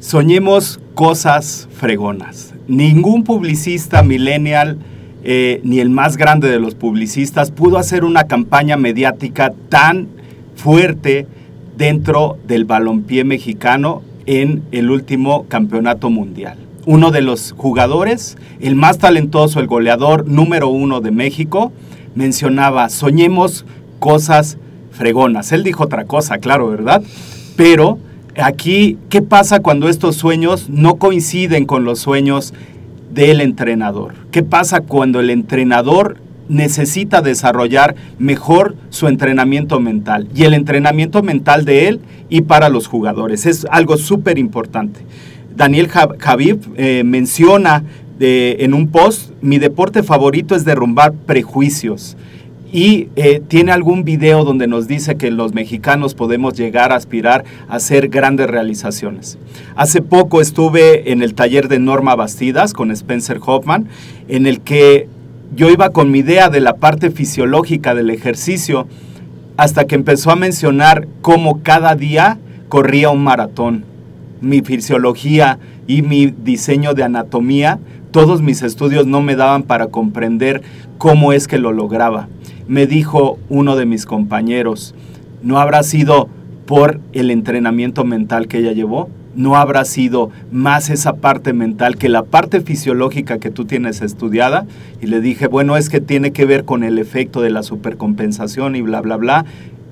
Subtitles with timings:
[0.00, 2.54] Soñemos cosas fregonas.
[2.68, 4.78] Ningún publicista millennial,
[5.24, 10.06] eh, ni el más grande de los publicistas, pudo hacer una campaña mediática tan
[10.54, 11.26] fuerte
[11.76, 16.58] dentro del balompié mexicano en el último campeonato mundial.
[16.86, 21.72] Uno de los jugadores, el más talentoso, el goleador número uno de México,
[22.14, 23.66] mencionaba, soñemos
[23.98, 24.58] cosas
[24.92, 25.50] fregonas.
[25.50, 27.02] Él dijo otra cosa, claro, ¿verdad?
[27.56, 27.98] Pero
[28.38, 32.54] aquí, ¿qué pasa cuando estos sueños no coinciden con los sueños
[33.12, 34.14] del entrenador?
[34.30, 36.18] ¿Qué pasa cuando el entrenador
[36.48, 42.86] necesita desarrollar mejor su entrenamiento mental y el entrenamiento mental de él y para los
[42.86, 43.46] jugadores?
[43.46, 45.00] Es algo súper importante.
[45.56, 47.82] Daniel Javib eh, menciona
[48.18, 52.16] de, en un post, mi deporte favorito es derrumbar prejuicios
[52.72, 57.44] y eh, tiene algún video donde nos dice que los mexicanos podemos llegar a aspirar
[57.68, 59.38] a hacer grandes realizaciones.
[59.74, 63.88] Hace poco estuve en el taller de Norma Bastidas con Spencer Hoffman,
[64.28, 65.08] en el que
[65.56, 68.86] yo iba con mi idea de la parte fisiológica del ejercicio,
[69.56, 73.84] hasta que empezó a mencionar cómo cada día corría un maratón.
[74.42, 77.80] Mi fisiología y mi diseño de anatomía,
[78.10, 80.62] todos mis estudios no me daban para comprender
[80.98, 82.28] cómo es que lo lograba
[82.68, 84.94] me dijo uno de mis compañeros,
[85.42, 86.28] ¿no habrá sido
[86.66, 89.08] por el entrenamiento mental que ella llevó?
[89.34, 94.66] ¿No habrá sido más esa parte mental que la parte fisiológica que tú tienes estudiada?
[95.00, 98.76] Y le dije, bueno, es que tiene que ver con el efecto de la supercompensación
[98.76, 99.44] y bla, bla, bla.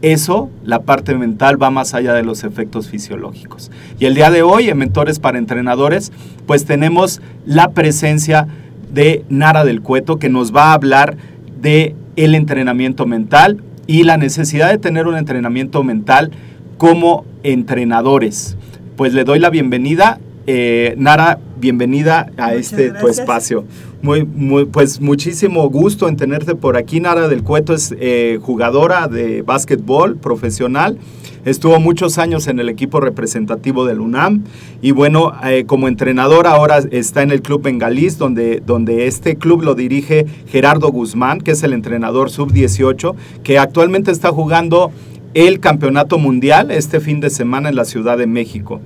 [0.02, 3.70] Eso, la parte mental, va más allá de los efectos fisiológicos.
[3.98, 6.12] Y el día de hoy, en Mentores para Entrenadores,
[6.46, 8.46] pues tenemos la presencia
[8.92, 11.16] de Nara del Cueto, que nos va a hablar
[11.62, 16.30] de el entrenamiento mental y la necesidad de tener un entrenamiento mental
[16.78, 18.56] como entrenadores.
[18.96, 20.18] Pues le doy la bienvenida.
[20.46, 23.64] Eh, Nara, bienvenida a este tu espacio.
[24.02, 27.00] Muy, muy, pues muchísimo gusto en tenerte por aquí.
[27.00, 30.98] Nara del Cueto es eh, jugadora de básquetbol profesional
[31.46, 34.42] Estuvo muchos años en el equipo representativo del UNAM
[34.82, 39.62] y bueno, eh, como entrenador ahora está en el club Bengalís, donde, donde este club
[39.62, 43.14] lo dirige Gerardo Guzmán, que es el entrenador sub-18,
[43.44, 44.90] que actualmente está jugando
[45.34, 48.80] el campeonato mundial este fin de semana en la Ciudad de México.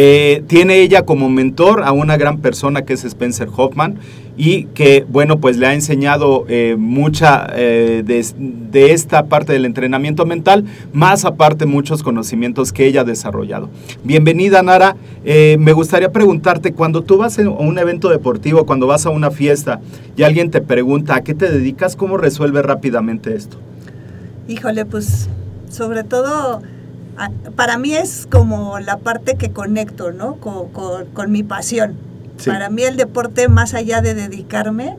[0.00, 3.96] Eh, tiene ella como mentor a una gran persona que es Spencer Hoffman
[4.36, 10.24] y que, bueno, pues le ha enseñado eh, mucha eh, de, esta parte del entrenamiento
[10.24, 13.70] mental, más aparte muchos conocimientos que ella ha desarrollado.
[14.04, 14.94] Bienvenida, Nara.
[15.24, 19.80] me gustaría preguntarte, cuando tú vas a un evento deportivo, cuando vas a una fiesta
[20.16, 23.56] y alguien te pregunta a qué te dedicas, ¿cómo resuelves rápidamente esto?
[24.46, 25.28] Híjole, pues
[25.68, 26.62] sobre todo
[27.56, 30.36] para mí es como la parte que conecto, ¿no?
[30.36, 31.94] Con, mi pasión.
[32.46, 34.96] Para mí el deporte, más allá de dedicarme,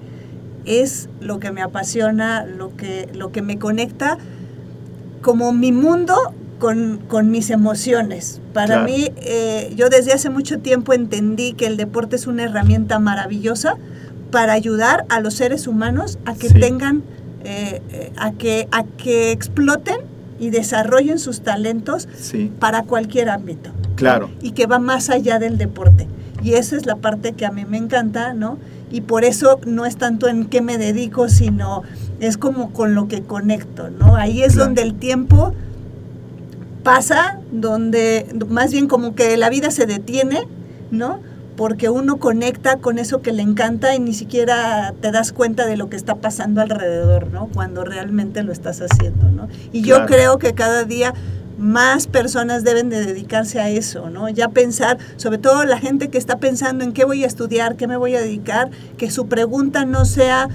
[0.66, 4.18] es lo que me apasiona, lo que, lo que me conecta
[5.22, 6.16] como mi mundo
[6.60, 8.42] con, con mis emociones.
[8.54, 8.84] Para Claro.
[8.86, 13.78] mí, eh, yo desde hace mucho tiempo entendí que el deporte es una herramienta maravillosa
[14.32, 16.60] para ayudar a los seres humanos a que Sí.
[16.60, 17.04] tengan,
[17.46, 19.98] eh, eh, a, que, a que exploten
[20.40, 23.72] y desarrollen sus talentos Sí, para cualquier ámbito.
[23.96, 24.30] claro.
[24.42, 26.08] Y que va más allá del deporte.
[26.42, 28.58] Y esa es la parte que a mí me encanta, ¿no?
[28.92, 31.84] Y por eso no es tanto en qué me dedico, sino
[32.20, 34.16] es como con lo que conecto, ¿no?
[34.16, 34.66] Ahí es Claro.
[34.68, 35.54] donde el tiempo
[36.84, 40.40] pasa, donde más bien como que la vida se detiene,
[40.92, 41.20] ¿no?
[41.60, 45.76] Porque uno conecta con eso que le encanta y ni siquiera te das cuenta de
[45.76, 47.50] lo que está pasando alrededor, ¿no?
[47.54, 49.50] Cuando realmente lo estás haciendo, ¿no?
[49.74, 51.14] Y yo creo que cada día
[51.58, 54.30] más personas deben de dedicarse a eso, ¿no?
[54.30, 57.88] Ya pensar, sobre todo la gente que está pensando en qué voy a estudiar, qué
[57.88, 60.48] me voy a dedicar, que su pregunta no sea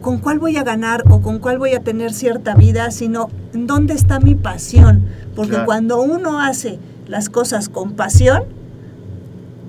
[0.00, 3.66] con cuál voy a ganar o con cuál voy a tener cierta vida, sino en
[3.66, 5.04] dónde está mi pasión.
[5.36, 5.66] Porque Claro.
[5.66, 8.44] cuando uno hace las cosas con pasión,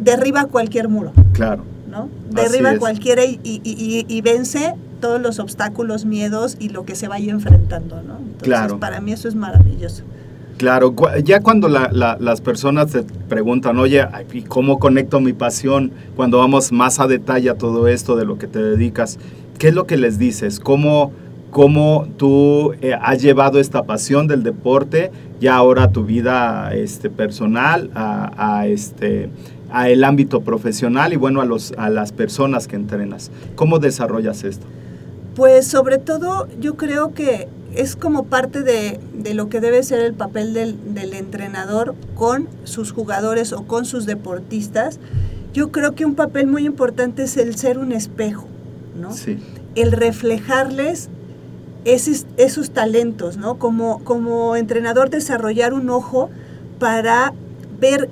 [0.01, 1.63] derriba cualquier muro, Claro.
[1.89, 2.09] ¿no?
[2.31, 2.79] Derriba es.
[2.79, 7.31] cualquiera y, y- y- y vence todos los obstáculos, miedos y lo que se vaya
[7.31, 8.17] enfrentando, ¿no?
[8.17, 8.79] Entonces, Claro.
[8.79, 10.03] para mí eso es maravilloso.
[10.57, 10.93] Claro,
[11.23, 15.91] ya cuando la- la- las personas te preguntan, oye, ¿y cómo conecto mi pasión?
[16.15, 19.17] Cuando vamos más a detalle a todo esto de lo que te dedicas,
[19.57, 20.59] ¿qué es lo que les dices?
[20.59, 21.11] ¿Cómo,
[21.49, 27.09] cómo tú eh, has llevado esta pasión del deporte ya ahora a tu vida este,
[27.09, 29.29] personal, a, a, este,
[29.71, 33.31] a el ámbito profesional y bueno, a, los, a las personas que entrenas?
[33.55, 34.65] ¿Cómo desarrollas esto?
[35.35, 40.01] Pues sobre todo yo creo que es como parte de, de lo que debe ser
[40.01, 44.99] el papel del, del entrenador con sus jugadores o con sus deportistas.
[45.53, 48.45] Yo creo que un papel muy importante es el ser un espejo,
[48.99, 49.13] ¿no?
[49.13, 49.37] Sí,
[49.75, 51.09] El reflejarles
[51.85, 53.57] esos, esos talentos, ¿no?
[53.57, 56.29] Como, como entrenador desarrollar un ojo
[56.79, 57.33] para
[57.79, 58.09] ver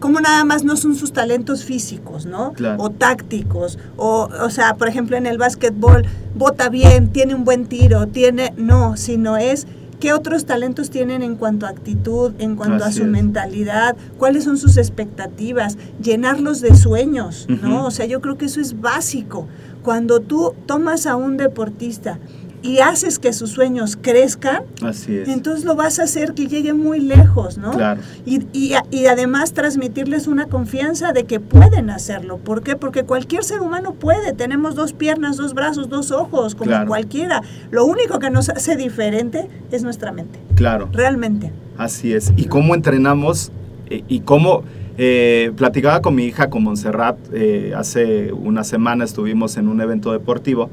[0.00, 2.52] cómo nada más no son sus talentos físicos, ¿no?
[2.54, 2.82] Claro.
[2.82, 6.04] O tácticos, o, o sea, por ejemplo, en el básquetbol,
[6.34, 9.66] bota bien, tiene un buen tiro, tiene, no, sino es
[10.00, 13.10] qué otros talentos tienen en cuanto a actitud, en cuanto Así a su es.
[13.10, 17.84] mentalidad, cuáles son sus expectativas, llenarlos de sueños, ¿no?
[17.84, 19.46] O sea, yo creo que eso es básico.
[19.82, 22.18] Cuando tú tomas a un deportista
[22.62, 25.28] y haces que sus sueños crezcan, así es.
[25.28, 27.70] entonces lo vas a hacer que llegue muy lejos, ¿no?
[27.72, 28.00] Claro.
[28.26, 32.38] Y, y, y además transmitirles una confianza de que pueden hacerlo.
[32.38, 32.76] ¿Por qué?
[32.76, 34.32] Porque cualquier ser humano puede.
[34.34, 36.86] Tenemos dos piernas, dos brazos, dos ojos, como Claro.
[36.88, 37.42] cualquiera.
[37.70, 40.38] Lo único que nos hace diferente es nuestra mente.
[40.54, 40.88] Claro.
[40.92, 41.52] Realmente.
[41.78, 42.32] Así es.
[42.36, 43.52] ¿Y cómo entrenamos?
[43.88, 44.62] Eh, ¿Y cómo?
[45.02, 50.12] eh, platicaba con mi hija, con Montserrat, eh, hace una semana estuvimos en un evento
[50.12, 50.68] deportivo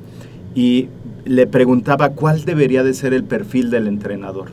[0.54, 0.90] y
[1.28, 4.50] le preguntaba cuál debería de ser el perfil del entrenador.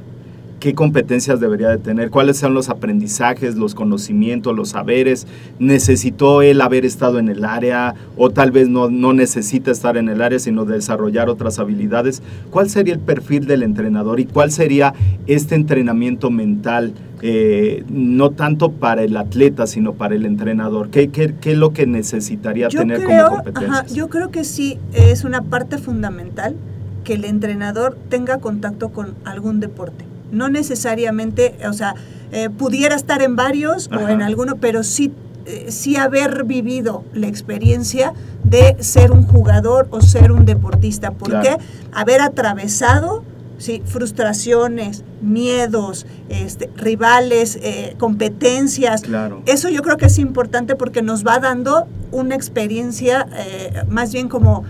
[0.64, 2.08] ¿Qué competencias debería de tener?
[2.08, 5.26] ¿Cuáles son los aprendizajes, los conocimientos, los saberes?
[5.58, 10.08] ¿Necesitó él haber estado en el área o tal vez no, no necesita estar en
[10.08, 12.22] el área, sino desarrollar otras habilidades?
[12.50, 14.94] ¿Cuál sería el perfil del entrenador y cuál sería
[15.26, 20.88] este entrenamiento mental, eh, no tanto para el atleta, sino para el entrenador?
[20.88, 23.80] ¿Qué, qué, qué es lo que necesitaría Yo tener creo, como competencias?
[23.80, 26.56] ajá, yo creo que sí es una parte fundamental
[27.04, 30.04] que el entrenador tenga contacto con algún deporte.
[30.32, 31.94] No necesariamente, o sea,
[32.32, 35.12] eh, pudiera estar en varios o en alguno, pero sí,
[35.46, 41.12] eh, sí haber vivido la experiencia de ser un jugador o ser un deportista.
[41.12, 41.44] ¿Por Claro.
[41.58, 41.64] qué?
[41.92, 43.22] Haber atravesado
[43.58, 49.42] sí, frustraciones, miedos, este, rivales, eh, competencias, Claro.
[49.46, 54.28] eso yo creo que es importante porque nos va dando una experiencia eh, más bien
[54.28, 54.64] como,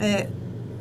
[0.00, 0.28] eh,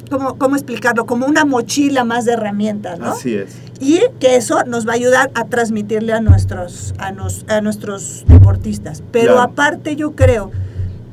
[0.10, 1.06] como, ¿cómo explicarlo?
[1.06, 3.08] Como una mochila más de herramientas, ¿no?
[3.12, 3.56] Así es.
[3.80, 8.24] Y que eso nos va a ayudar a transmitirle a nuestros, a nos- a nuestros
[8.28, 9.04] deportistas.
[9.12, 9.42] Pero Claro.
[9.42, 10.52] aparte yo creo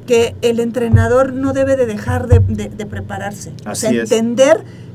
[0.06, 3.52] que el entrenador no debe de dejar de, de- de prepararse.
[3.66, 4.08] o sea, Así es.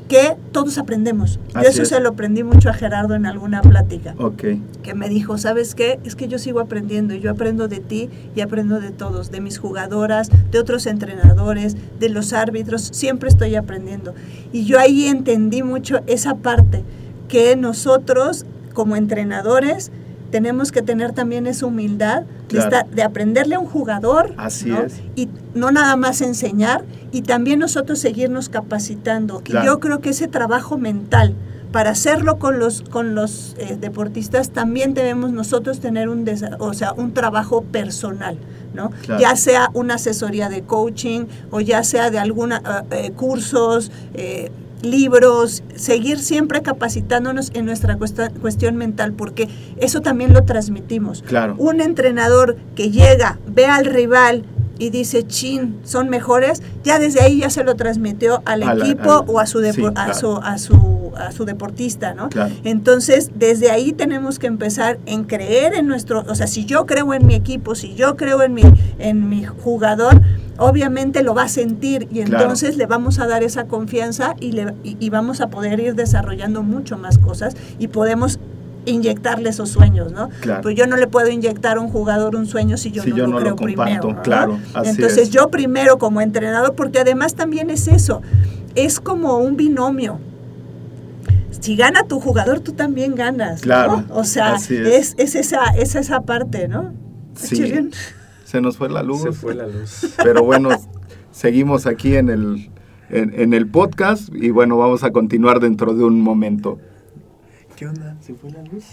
[0.09, 1.39] Que todos aprendemos.
[1.53, 1.89] Yo Así eso es.
[1.89, 4.43] se lo aprendí mucho a Gerardo en alguna plática Ok.
[4.83, 5.99] que me dijo, ¿sabes qué?
[6.03, 9.39] Es que yo sigo aprendiendo y yo aprendo de ti y aprendo de todos, de
[9.39, 14.13] mis jugadoras, de otros entrenadores, de los árbitros, siempre estoy aprendiendo.
[14.51, 16.83] Y yo ahí entendí mucho esa parte,
[17.27, 19.91] que nosotros como entrenadores
[20.31, 22.69] tenemos que tener también esa humildad de, Claro.
[22.69, 24.81] estar- de aprenderle a un jugador Así ¿no?
[24.81, 25.01] es.
[25.15, 29.41] y no nada más enseñar y también nosotros seguirnos capacitando.
[29.41, 29.65] Claro.
[29.65, 31.35] Y yo creo que ese trabajo mental
[31.71, 36.25] para hacerlo con los con los eh, deportistas también debemos nosotros tener un
[36.57, 38.39] o sea un trabajo personal
[38.73, 39.21] no Claro.
[39.21, 44.49] ya sea una asesoría de coaching o ya sea de alguna cursos eh,
[44.81, 51.21] libros, seguir siempre capacitándonos en nuestra cuestión mental, porque eso también lo transmitimos.
[51.23, 51.55] Claro.
[51.57, 54.45] Un entrenador que llega, ve al rival
[54.79, 59.39] y dice, chin, son mejores, ya desde ahí ya se lo transmitió al equipo o
[59.39, 62.29] a su, a, su, a, su, a su deportista, ¿no?
[62.63, 67.13] Entonces, desde ahí tenemos que empezar en creer en nuestro, o sea, si yo creo
[67.13, 68.63] en mi equipo, si yo creo en mi,
[68.97, 70.21] en mi jugador,
[70.57, 74.73] obviamente lo va a sentir y entonces le vamos a dar esa confianza y, le,
[74.83, 78.39] y, vamos a poder ir desarrollando mucho más cosas y podemos
[78.89, 80.29] inyectarle esos sueños, ¿no?
[80.61, 83.39] Pues yo no le puedo inyectar a un jugador un sueño si yo no, lo
[83.39, 84.21] creo primero.
[84.23, 88.21] Claro, Entonces yo primero como entrenador, porque además también es eso,
[88.75, 90.19] es como un binomio.
[91.59, 93.61] Si gana tu jugador, tú también ganas.
[93.61, 94.03] Claro.
[94.09, 95.15] O sea, es.
[95.17, 96.93] Es, esa, es esa parte, ¿no?
[97.35, 97.89] Sí.
[98.45, 99.21] Se nos fue la luz.
[99.21, 100.15] Se fue la luz.
[100.23, 100.69] Pero bueno,
[101.31, 102.71] seguimos aquí en el,
[103.09, 106.79] en, el podcast y bueno, vamos a continuar dentro de un momento.
[107.79, 108.13] ¿Qué onda?
[108.19, 108.83] ¿Se fue la luz?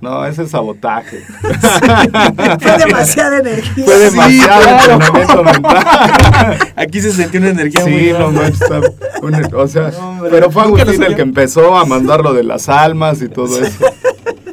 [0.00, 1.18] No, ese es sabotaje.
[2.60, 3.84] fue demasiada energía.
[3.84, 6.56] Fue demasiado mental.
[6.76, 9.90] Aquí se sintió una energía sí, muy no, no, o sea,
[10.30, 13.84] pero fue Agustín el que empezó a mandar lo de las almas y todo eso.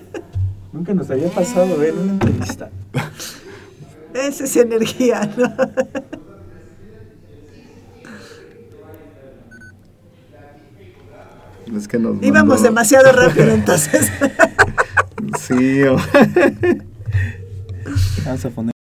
[0.73, 2.71] Nunca nos había pasado ver una entrevista.
[4.15, 5.53] Esa es energía, ¿no?
[11.75, 14.11] Es que nos Íbamos demasiado rápido entonces.
[15.39, 15.81] sí.
[18.25, 18.73] Vamos a poner.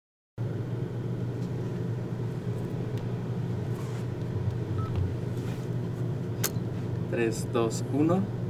[7.12, 8.41] Tres, dos, uno.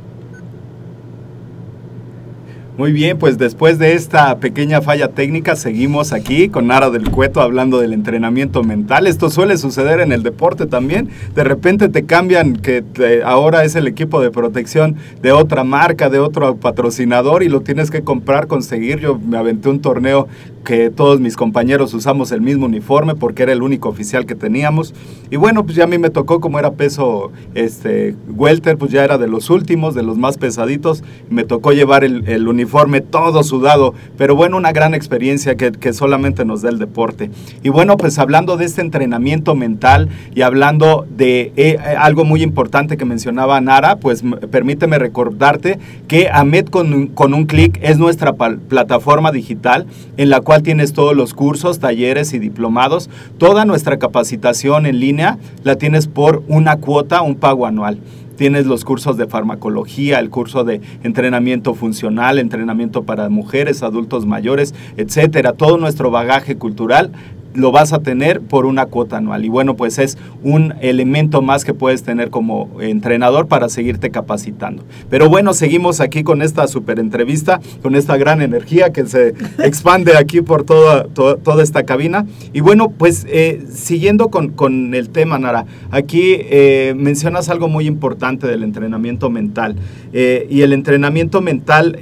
[2.78, 7.42] Muy bien, pues después de esta pequeña falla técnica seguimos aquí con Nara del Cueto
[7.42, 9.08] hablando del entrenamiento mental.
[9.08, 11.10] Esto suele suceder en el deporte también.
[11.36, 12.84] De repente te cambian que
[13.26, 17.92] ahora es el equipo de protección de otra marca, de otro patrocinador y lo tienes
[17.92, 19.00] que comprar, conseguir.
[19.00, 20.30] Yo me aventé un torneo
[20.64, 24.94] que todos mis compañeros usamos el mismo uniforme porque era el único oficial que teníamos.
[25.30, 29.04] Y bueno, pues ya a mí me tocó como era peso este welter, pues ya
[29.04, 31.04] era de los últimos, de los más pesaditos.
[31.30, 35.94] Me tocó llevar el, el uniforme todo sudado, pero bueno, una gran experiencia que, que,
[35.94, 37.32] solamente nos da el deporte.
[37.64, 42.98] Y bueno, pues hablando de este entrenamiento mental y hablando de eh, algo muy importante
[42.98, 49.32] que mencionaba Nara, pues permíteme recordarte que AMED con, con un clic es nuestra plataforma
[49.32, 49.86] digital
[50.18, 53.10] en la cual tienes todos los cursos, talleres y diplomados.
[53.38, 58.00] Toda nuestra capacitación en línea la tienes por una cuota, un pago anual
[58.42, 64.74] tienes los cursos de farmacología, el curso de entrenamiento funcional, entrenamiento para mujeres, adultos mayores,
[64.98, 65.54] etcétera.
[65.54, 67.12] Todo nuestro bagaje cultural
[67.54, 69.46] lo vas a tener por una cuota anual.
[69.46, 74.84] Y bueno, pues es un elemento más que puedes tener como entrenador para seguirte capacitando.
[75.10, 80.18] Pero bueno, seguimos aquí con esta super entrevista, con esta gran energía que se expande
[80.18, 82.26] aquí por toda, toda, esta cabina.
[82.54, 88.48] Y bueno, pues eh, siguiendo con, el tema, Nara, aquí eh, mencionas algo muy importante
[88.48, 89.76] del entrenamiento mental.
[90.14, 92.00] Eh, y el entrenamiento mental,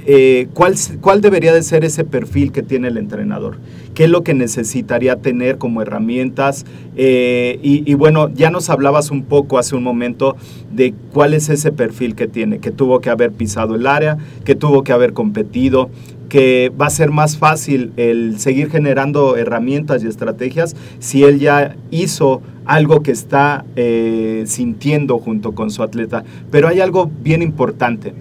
[0.54, 3.58] ¿cuál, ¿cuál debería de ser ese perfil que tiene el entrenador?
[4.00, 5.58] ¿Qué es lo que necesitaría tener?
[5.58, 6.64] como herramientas.
[6.96, 10.36] Eh, y, bueno, ya nos hablabas un poco hace un momento
[10.72, 14.16] de cuál es ese perfil que tiene, que tuvo que haber pisado el área,
[14.46, 15.90] que tuvo que haber competido,
[16.30, 21.76] que va a ser más fácil el seguir generando herramientas y estrategias si él ya
[21.90, 26.24] hizo algo que está eh, sintiendo junto con su atleta.
[26.50, 28.14] Pero hay algo bien importante.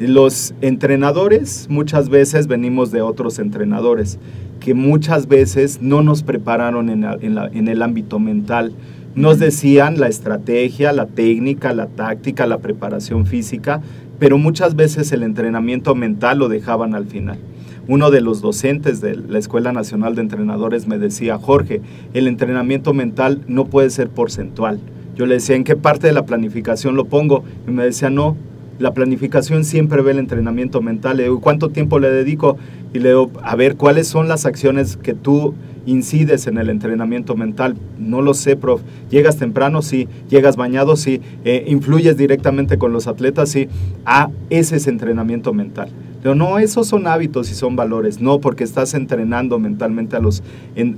[0.00, 4.18] Los entrenadores muchas veces venimos de otros entrenadores
[4.58, 8.72] que muchas veces no nos prepararon en, el ámbito mental.
[9.14, 13.82] Nos decían la estrategia, la técnica, la táctica, la preparación física,
[14.18, 17.38] pero muchas veces el entrenamiento mental lo dejaban al final.
[17.86, 21.82] Uno de los docentes de la Escuela Nacional de Entrenadores me decía, Jorge,
[22.14, 24.80] el entrenamiento mental no puede ser porcentual.
[25.14, 27.44] Yo le decía, ¿en qué parte de la planificación lo pongo?
[27.68, 28.38] Y me decía, no,
[28.80, 31.18] la planificación siempre ve el entrenamiento mental.
[31.18, 32.56] Le ¿cuánto tiempo le dedico?
[32.94, 37.36] Y le digo, a ver, ¿cuáles son las acciones que tú incides en el entrenamiento
[37.36, 37.76] mental?
[37.98, 38.80] No lo sé, prof.
[39.10, 39.82] ¿Llegas temprano?
[39.82, 40.08] Sí.
[40.30, 40.96] ¿Llegas bañado?
[40.96, 41.20] Sí.
[41.44, 43.50] Eh, ¿Influyes directamente con los atletas?
[43.50, 43.68] Sí.
[44.06, 45.90] Ah, ese es entrenamiento mental.
[46.22, 48.20] Pero no, esos son hábitos y son valores.
[48.20, 50.42] No, porque estás entrenando mentalmente a los,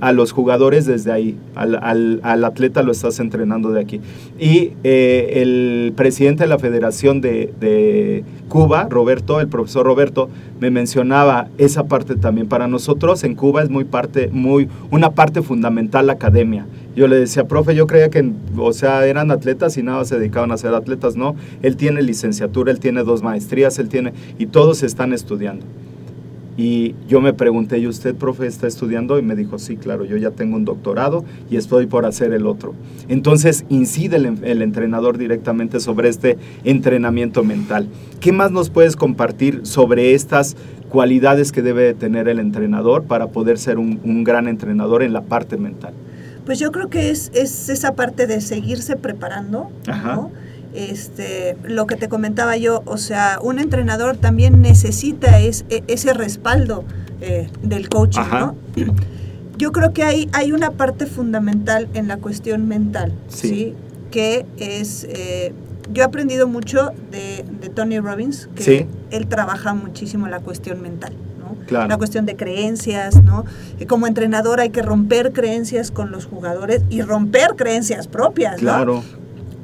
[0.01, 1.37] a los jugadores desde ahí.
[1.55, 4.01] Al, atleta lo estás entrenando de aquí.
[4.39, 10.69] Y eh, el presidente de la Federación de, de, Cuba, Roberto, el profesor Roberto, me
[10.71, 12.47] mencionaba esa parte también.
[12.47, 16.65] Para nosotros en Cuba es muy parte, muy, una parte fundamental la academia
[16.95, 20.51] Yo le decía, profe, yo creía que, o sea, eran atletas y nada se dedicaban
[20.51, 21.15] a ser atletas.
[21.15, 25.65] No, él tiene licenciatura, él tiene dos maestrías, él tiene, y todos están estudiando.
[26.55, 29.17] Y yo me pregunté, ¿y usted, profe, está estudiando?
[29.17, 32.45] Y me dijo, sí, claro, yo ya tengo un doctorado y estoy por hacer el
[32.45, 32.75] otro.
[33.09, 37.87] Entonces, incide el, entrenador directamente sobre este entrenamiento mental.
[38.19, 40.55] ¿Qué más nos puedes compartir sobre estas
[40.89, 45.57] cualidades que debe tener el entrenador para poder ser un gran entrenador en la parte
[45.57, 45.93] mental?
[46.45, 50.15] Pues yo creo que es, es esa parte de seguirse preparando, Ajá.
[50.15, 50.31] ¿no?
[50.73, 56.13] Este, lo que te comentaba yo, o sea, un entrenador también necesita es, e- ese
[56.13, 56.83] respaldo
[57.21, 58.39] eh, del coaching, Ajá.
[58.39, 58.55] ¿no?
[59.57, 63.47] Yo creo que hay, hay una parte fundamental en la cuestión mental, Sí.
[63.49, 63.73] ¿sí?
[64.11, 65.53] Que es, eh,
[65.93, 68.87] yo he aprendido mucho de, de Tony Robbins, que Sí.
[69.11, 71.55] él trabaja muchísimo la cuestión mental, ¿no?
[71.67, 71.87] Claro.
[71.89, 73.45] La cuestión de creencias, ¿no?
[73.77, 78.59] Que como entrenador hay que romper creencias con los jugadores y romper creencias propias, ¿no?
[78.59, 79.03] Claro,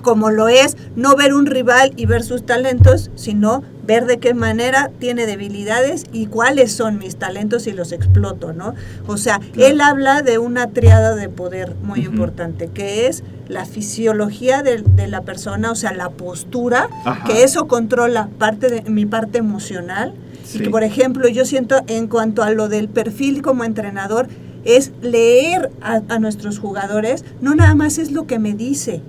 [0.01, 4.33] como lo es no ver un rival y ver sus talentos, sino ver de qué
[4.33, 8.75] manera tiene debilidades y cuáles son mis talentos y los exploto, ¿no?
[9.07, 9.67] O sea, Claro.
[9.73, 12.11] él habla de una triada de poder muy Ujú.
[12.11, 17.25] importante, que es la fisiología de, de la persona, o sea, la postura, Ajá.
[17.27, 20.13] que eso controla parte de mi parte emocional.
[20.49, 20.57] Sí.
[20.57, 24.27] Y que, por ejemplo, yo siento en cuanto a lo del perfil como entrenador,
[24.65, 29.01] es leer a, a nuestros jugadores, no nada más es lo que me dice,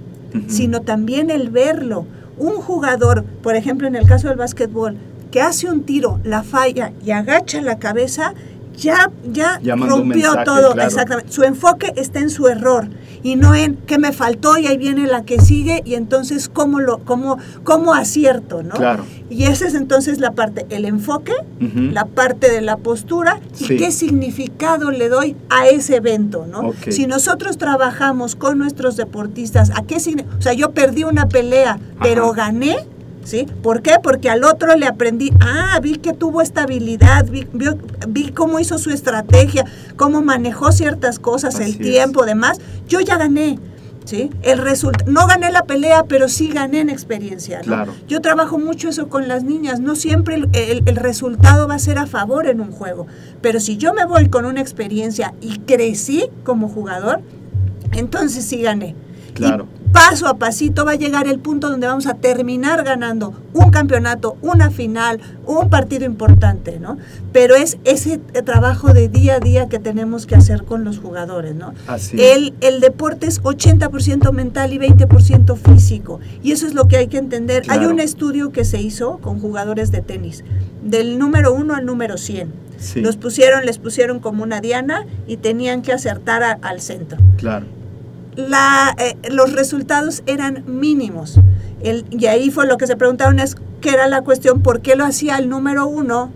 [0.49, 2.07] sino también el verlo.
[2.39, 4.97] Un jugador, por ejemplo, en el caso del básquetbol,
[5.31, 8.35] que hace un tiro, la falla y agacha la cabeza,
[8.81, 10.73] ya, ya rompió mensaje, todo.
[10.73, 10.89] claro.
[10.89, 11.33] Exactamente.
[11.33, 12.89] Su enfoque está en su error
[13.23, 16.81] y no en que me faltó y ahí viene la que sigue y entonces cómo
[16.81, 18.71] lo, cómo, cómo acierto, ¿no?
[18.75, 19.05] Claro.
[19.29, 21.33] Y esa es entonces la parte, el enfoque,
[21.93, 23.77] la parte de la postura y Sí.
[23.77, 26.73] qué significado le doy a ese evento, ¿no?
[26.89, 31.79] Si nosotros trabajamos con nuestros deportistas, ¿a qué signi- O sea, yo perdí una pelea,
[32.03, 32.77] pero gané,
[33.25, 33.47] ¿sí?
[33.63, 33.93] ¿Por qué?
[34.03, 37.79] Porque al otro le aprendí, ah, vi que tuvo estabilidad, vi, vio-
[38.09, 39.65] vi cómo hizo su estrategia,
[39.97, 41.79] cómo manejó ciertas cosas, Así el es.
[41.79, 42.59] tiempo, demás.
[42.89, 43.59] Yo ya gané.
[44.07, 44.29] ¿Sí?
[44.43, 47.59] El resulta no gané la pelea, pero sí gané en experiencia.
[47.59, 47.65] ¿no?
[47.65, 47.93] Claro.
[48.09, 49.79] Yo trabajo mucho eso con las niñas.
[49.79, 53.07] No siempre el, el- el resultado va a ser a favor en un juego.
[53.41, 57.21] Pero si yo me voy con una experiencia y crecí como jugador,
[57.93, 58.97] entonces sí gané.
[59.35, 59.67] Claro.
[59.80, 63.71] Y paso a pasito va a llegar el punto donde vamos a terminar ganando un
[63.71, 66.97] campeonato, una final, un partido importante, ¿no?
[67.33, 71.55] Pero es ese trabajo de día a día que tenemos que hacer con los jugadores,
[71.55, 71.75] ¿no?
[71.87, 72.37] Así es.
[72.37, 76.21] El, el deporte es 80% mental y 20% físico.
[76.43, 77.65] Y eso es lo que hay que entender.
[77.69, 80.45] Hay un estudio que se hizo con jugadores de tenis,
[80.83, 82.53] del número 1 al número 100.
[82.79, 83.01] Sí.
[83.03, 87.67] Los pusieron, les pusieron como una diana y tenían que acertar a- al centro Claro.
[88.49, 91.39] La, eh, los resultados eran mínimos.
[91.83, 94.97] El, y ahí fue lo que se preguntaron es qué era la cuestión, por qué
[94.97, 96.31] lo hacía el número uno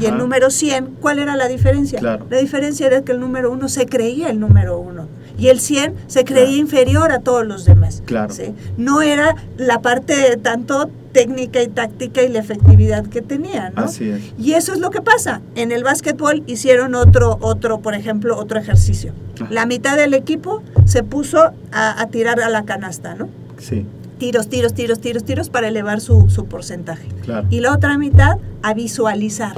[0.00, 1.98] y el número 100, ¿cuál era la diferencia?
[1.98, 2.26] Claro.
[2.28, 5.94] La diferencia era que el número uno se creía el número uno y el 100
[6.08, 6.56] se creía Claro.
[6.58, 8.02] inferior a todos los demás.
[8.04, 8.32] Claro.
[8.34, 8.54] ¿sí?
[8.76, 13.84] No era la parte de tanto técnica y táctica y la efectividad que tenía, ¿no?
[13.84, 14.20] Así es.
[14.38, 15.40] Y eso es lo que pasa.
[15.54, 19.12] En el básquetbol hicieron otro, otro, por ejemplo, otro ejercicio.
[19.50, 23.28] La mitad del equipo se puso a, a tirar a la canasta, ¿no?
[23.58, 23.86] Sí.
[24.18, 27.06] Tiros, tiros, tiros, tiros, tiros para elevar su, su porcentaje.
[27.24, 27.46] Claro.
[27.50, 29.54] Y la otra mitad a visualizar.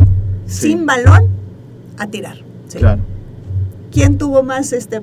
[0.47, 0.69] Sí.
[0.69, 1.29] Sin balón,
[1.99, 2.37] a tirar.
[2.69, 2.79] ¿sí?
[2.79, 3.01] Claro.
[3.91, 5.01] ¿Quién tuvo más, este,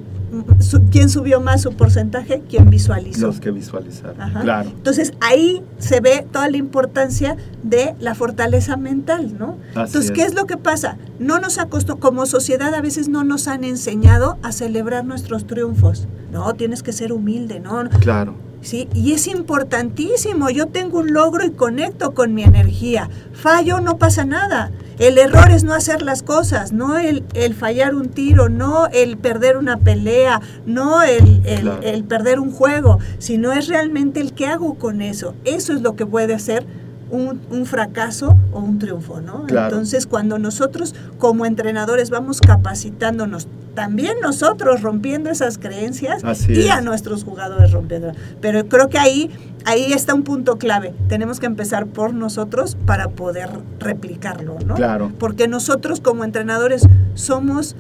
[0.91, 2.41] quién subió más su porcentaje?
[2.49, 3.27] ¿Quién visualizó?
[3.27, 4.21] Los que visualizaron.
[4.21, 4.41] Ajá.
[4.41, 4.69] Claro.
[4.69, 9.57] Entonces ahí se ve toda la importancia de la fortaleza mental, ¿no?
[9.71, 10.27] Así Entonces, ¿qué es.
[10.29, 10.97] es lo que pasa?
[11.19, 16.07] No nos acostumbramos, como sociedad a veces no nos han enseñado a celebrar nuestros triunfos.
[16.31, 17.89] No, tienes que ser humilde, ¿no?
[17.99, 18.35] Claro.
[18.61, 20.49] Sí, y es importantísimo.
[20.49, 23.09] Yo tengo un logro y conecto con mi energía.
[23.33, 24.71] Fallo, no pasa nada.
[24.99, 29.17] El error es no hacer las cosas, no el, el fallar un tiro, no el
[29.17, 31.81] perder una pelea, no el, el- Claro.
[31.83, 35.35] el perder un juego, sino es realmente el que hago con eso.
[35.45, 36.65] Eso es lo que puede ser
[37.09, 39.43] un, un fracaso o un triunfo, ¿no?
[39.45, 39.67] Claro.
[39.67, 46.79] Entonces, cuando nosotros como entrenadores vamos capacitándonos, también nosotros rompiendo esas creencias Así y a
[46.79, 46.83] es.
[46.83, 48.11] nuestros jugadores rompiendo.
[48.41, 49.29] Pero creo que ahí,
[49.65, 50.95] ahí está un punto clave.
[51.07, 54.73] Tenemos que empezar por nosotros para poder replicarlo, ¿no?
[54.75, 55.11] Claro.
[55.19, 57.75] Porque nosotros como entrenadores somos,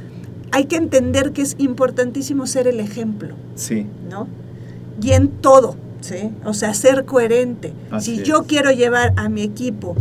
[0.51, 3.87] hay que entender que es importantísimo ser el ejemplo, Sí.
[4.09, 4.27] ¿no?
[5.01, 6.31] Y en todo, ¿sí?
[6.45, 7.73] O sea, ser coherente.
[7.91, 8.27] Así si es.
[8.27, 9.95] yo quiero llevar a mi equipo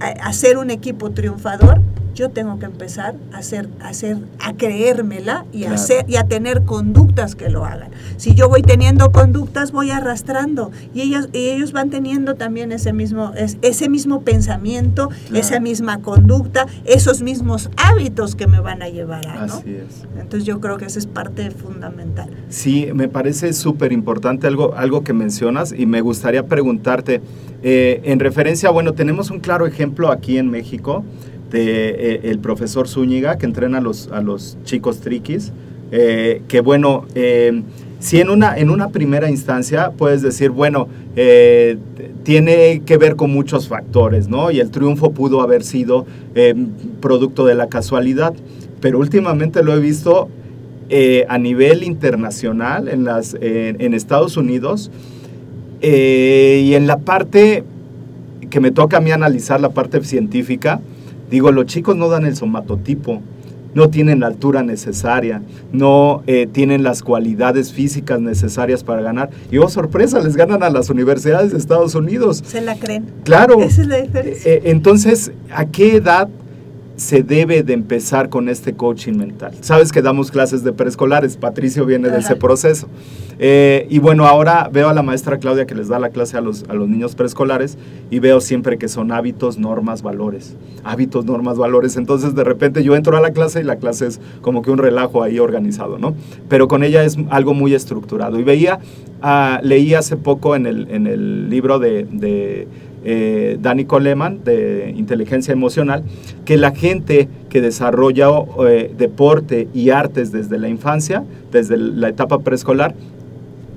[0.00, 1.80] a, a ser un equipo triunfador,
[2.16, 6.24] yo tengo que empezar a hacer, a hacer, a creérmela y a hacer y a
[6.24, 7.90] tener conductas que lo hagan.
[8.16, 12.94] Si yo voy teniendo conductas, voy arrastrando y ellos, y ellos van teniendo también ese
[12.94, 15.36] mismo, es- ese mismo pensamiento, Claro.
[15.38, 19.54] esa misma conducta, esos mismos hábitos que me van a llevar a, ¿no?
[19.54, 20.04] Así es.
[20.18, 22.30] Entonces yo creo que esa es parte fundamental.
[22.48, 27.20] Sí, me parece súper importante algo, algo que mencionas y me gustaría preguntarte,
[27.62, 31.04] eh, en referencia, bueno, tenemos un claro ejemplo aquí en México
[31.56, 35.52] eh, el profesor Zúñiga que entrena a los, a los chicos triquis,
[35.92, 37.62] eh, que bueno, eh,
[38.00, 40.88] si en una, en una primera instancia puedes decir, bueno,
[42.24, 44.50] tiene que ver con muchos factores, ¿no?
[44.50, 46.04] Y el triunfo pudo haber sido
[47.00, 48.34] producto de la casualidad,
[48.80, 50.28] pero últimamente lo he visto
[51.28, 54.90] a nivel internacional en, las, en- Estados Unidos
[55.80, 57.64] y en la parte
[58.50, 60.80] que me toca a mí analizar, la parte científica,
[61.30, 63.22] digo, los chicos no dan el somatotipo,
[63.74, 69.28] no tienen la altura necesaria, no eh, tienen las cualidades físicas necesarias para ganar.
[69.50, 72.42] Y oh, sorpresa, les ganan a las universidades de Estados Unidos.
[72.46, 73.04] Se la creen.
[73.24, 73.60] Claro.
[73.60, 74.50] Esa es la diferencia.
[74.50, 76.28] Eh, entonces, ¿a qué edad
[76.96, 79.52] se debe de empezar con este coaching mental?
[79.60, 82.88] Sabes que damos clases de preescolares, Patricio viene de ese proceso.
[83.38, 86.40] Eh, y bueno, ahora veo a la maestra Claudia que les da la clase a
[86.40, 87.76] los, a los niños preescolares
[88.10, 90.56] y veo siempre que son hábitos, normas, valores.
[90.84, 91.96] Hábitos, normas, valores.
[91.96, 94.78] Entonces de repente yo entro a la clase y la clase es como que un
[94.78, 96.14] relajo ahí organizado, ¿no?
[96.48, 98.40] Pero con ella es algo muy estructurado.
[98.40, 98.78] Y veía,
[99.20, 102.68] ah, leí hace poco en el, en el libro de, de
[103.08, 106.02] eh, Danny Coleman de inteligencia emocional,
[106.44, 108.30] que la gente que desarrolla
[108.68, 112.96] eh, deporte y artes desde la infancia, desde la etapa preescolar,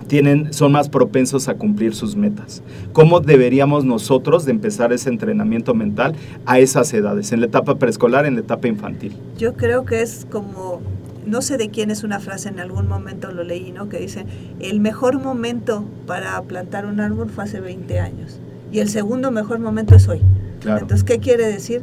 [0.07, 2.63] tienen, son más propensos a cumplir sus metas.
[2.91, 6.15] ¿Cómo deberíamos nosotros de empezar ese entrenamiento mental
[6.47, 9.15] a esas edades, en la etapa preescolar, en la etapa infantil?
[9.37, 10.81] Yo creo que es como,
[11.27, 13.89] no sé de quién es una frase, en algún momento lo leí, ¿no?
[13.89, 14.25] Que dice,
[14.59, 18.39] el mejor momento para plantar un árbol fue hace 20 años
[18.71, 20.21] y el segundo mejor momento es hoy.
[20.61, 20.81] Claro.
[20.81, 21.81] Entonces, ¿qué quiere decir?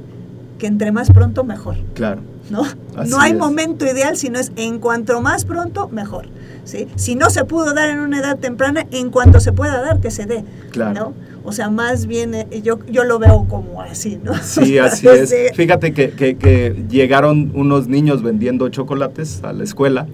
[0.58, 2.20] Que entre más pronto, mejor, Claro.
[2.50, 2.62] ¿no?
[2.96, 3.38] Así no hay es.
[3.38, 6.26] momento ideal, sino es en cuanto más pronto, mejor.
[6.64, 6.88] ¿sí?
[6.96, 10.10] Si no se pudo dar en una edad temprana, en cuanto se pueda dar, que
[10.10, 10.44] se dé.
[10.70, 10.94] Claro.
[10.94, 11.14] ¿no?
[11.44, 14.32] O sea, más bien eh, yo, yo lo veo como así, ¿no?
[14.42, 15.34] Sí, así es.
[15.54, 20.06] Fíjate que, que- que llegaron unos niños vendiendo chocolates a la escuela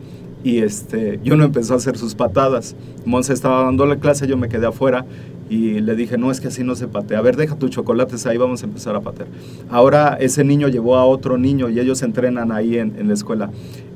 [0.44, 2.74] y este, y uno empezó a hacer sus patadas.
[3.04, 5.04] Monse estaba dando la clase, yo me quedé afuera
[5.48, 7.18] y le dije, no, es que así no se patea.
[7.18, 9.28] A ver, deja tus chocolates ahí, vamos a empezar a patear.
[9.68, 13.50] Ahora ese niño llevó a otro niño y ellos entrenan ahí en, en la escuela.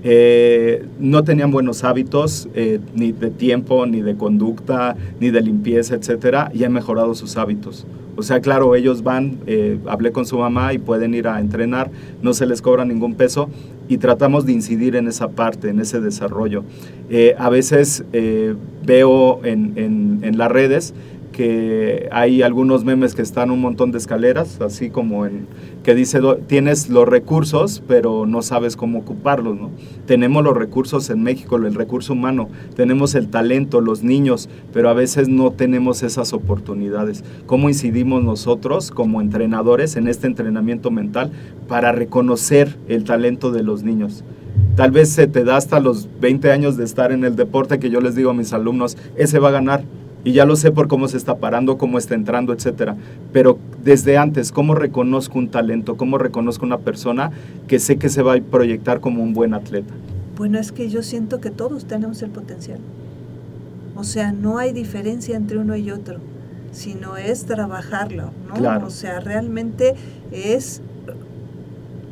[0.09, 5.95] Eh, no tenían buenos hábitos, eh, ni de tiempo, ni de conducta, ni de limpieza,
[5.97, 7.87] etcétera, y han mejorado sus hábitos.
[8.17, 11.91] O sea, claro, ellos van, eh, hablé con su mamá y pueden ir a entrenar,
[12.23, 13.49] no se les cobra ningún peso
[13.89, 16.65] y tratamos de incidir en esa parte, en ese desarrollo.
[17.11, 20.95] Eh, a veces eh, veo en, en- en las redes
[21.33, 25.47] que hay algunos memes que están un montón de escaleras, así como en
[25.87, 29.71] que dice "Do- tienes los recursos, pero no sabes cómo ocuparlos, ¿no?
[30.05, 34.95] Tenemos los recursos en México, el recurso humano, tenemos el talento, los niños, pero a
[34.95, 37.23] veces no tenemos esas oportunidades.
[37.47, 41.31] ¿Cómo incidimos nosotros como entrenadores en este entrenamiento mental
[41.69, 44.25] para reconocer el talento de los niños?
[44.75, 47.91] Tal vez se te da hasta los 20 años de estar en el deporte que
[47.91, 49.85] yo les digo a mis alumnos, ese va a ganar.
[50.25, 52.97] Y ya lo sé por cómo se está parando, cómo está entrando, etcétera.
[53.33, 55.97] Pero desde antes, ¿cómo reconozco un talento?
[55.97, 57.31] ¿Cómo reconozco una persona
[57.69, 59.95] que sé que se va a proyectar como un buen atleta?
[60.37, 62.81] Bueno, es que yo siento que todos tenemos el potencial.
[63.95, 66.19] O sea, no hay diferencia entre uno y otro,
[66.73, 68.55] sino es trabajarlo, ¿no?
[68.55, 68.89] Claro.
[68.89, 69.95] O sea, realmente
[70.33, 70.83] es...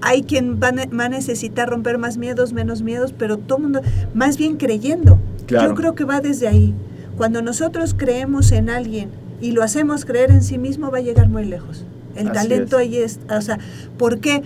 [0.00, 3.58] Hay quien va, a ne- va a necesitar romper más miedos, menos miedos, pero todo
[3.58, 3.80] mundo,
[4.14, 5.18] más bien creyendo.
[5.46, 5.70] Claro.
[5.70, 6.72] Yo creo que va desde ahí.
[7.16, 9.08] Cuando nosotros creemos en alguien
[9.44, 11.84] y lo hacemos creer en sí mismo, va a llegar muy lejos.
[12.16, 12.82] El Así talento es.
[12.82, 13.58] ahí es, o sea,
[13.98, 14.42] ¿por qué?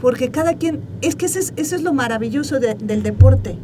[0.00, 3.56] Porque cada quien, es que eso es, eso es lo maravilloso de- del deporte,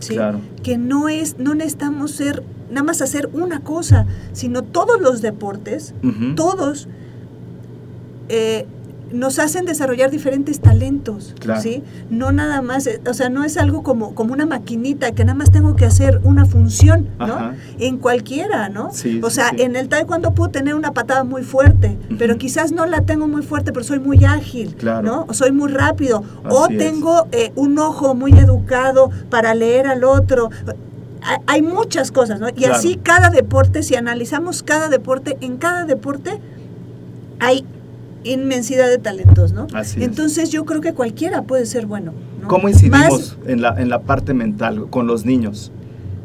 [0.00, 0.14] ¿sí?
[0.14, 0.40] Claro.
[0.62, 5.94] Que no es, no necesitamos ser, nada más hacer una cosa, sino todos los deportes,
[6.34, 6.88] todos
[8.28, 8.66] eh,
[9.12, 11.60] nos hacen desarrollar diferentes talentos, Claro.
[11.60, 11.82] ¿sí?
[12.10, 15.38] No nada más, eh, o sea, no es algo como, como una maquinita que nada
[15.38, 17.24] más tengo que hacer una función, ¿no?
[17.24, 17.54] Ajá.
[17.78, 18.90] En cualquiera, ¿no?
[18.92, 19.62] Sí, o sea, sí.
[19.62, 23.42] en el taekwondo puedo tener una patada muy fuerte, pero quizás no la tengo muy
[23.42, 25.02] fuerte, pero soy muy ágil, Claro.
[25.06, 25.24] ¿no?
[25.28, 30.02] O soy muy rápido, o Así tengo eh, un ojo muy educado para leer al
[30.04, 30.50] otro.
[31.22, 32.48] Hay- Hay muchas cosas, ¿no?
[32.48, 32.74] Y Claro.
[32.74, 36.40] así cada deporte, si analizamos cada deporte, en cada deporte
[37.40, 37.64] hay
[38.26, 39.66] inmensidad de talentos, ¿no?
[39.74, 40.06] Así es.
[40.06, 42.12] Entonces yo creo que cualquiera puede ser bueno.
[42.42, 42.48] ¿no?
[42.48, 45.72] ¿Cómo incidimos Más- en, la, en la parte mental con los niños?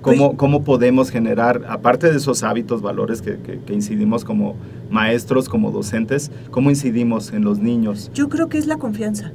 [0.01, 4.55] ¿Cómo, ¿Cómo podemos generar, aparte de esos hábitos, valores que, que- que incidimos como
[4.89, 8.09] maestros, como docentes, cómo incidimos en los niños?
[8.13, 9.31] Yo creo que es la confianza.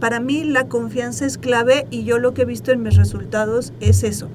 [0.00, 3.72] Para mí la confianza es clave y yo lo que he visto en mis resultados
[3.80, 4.28] es eso.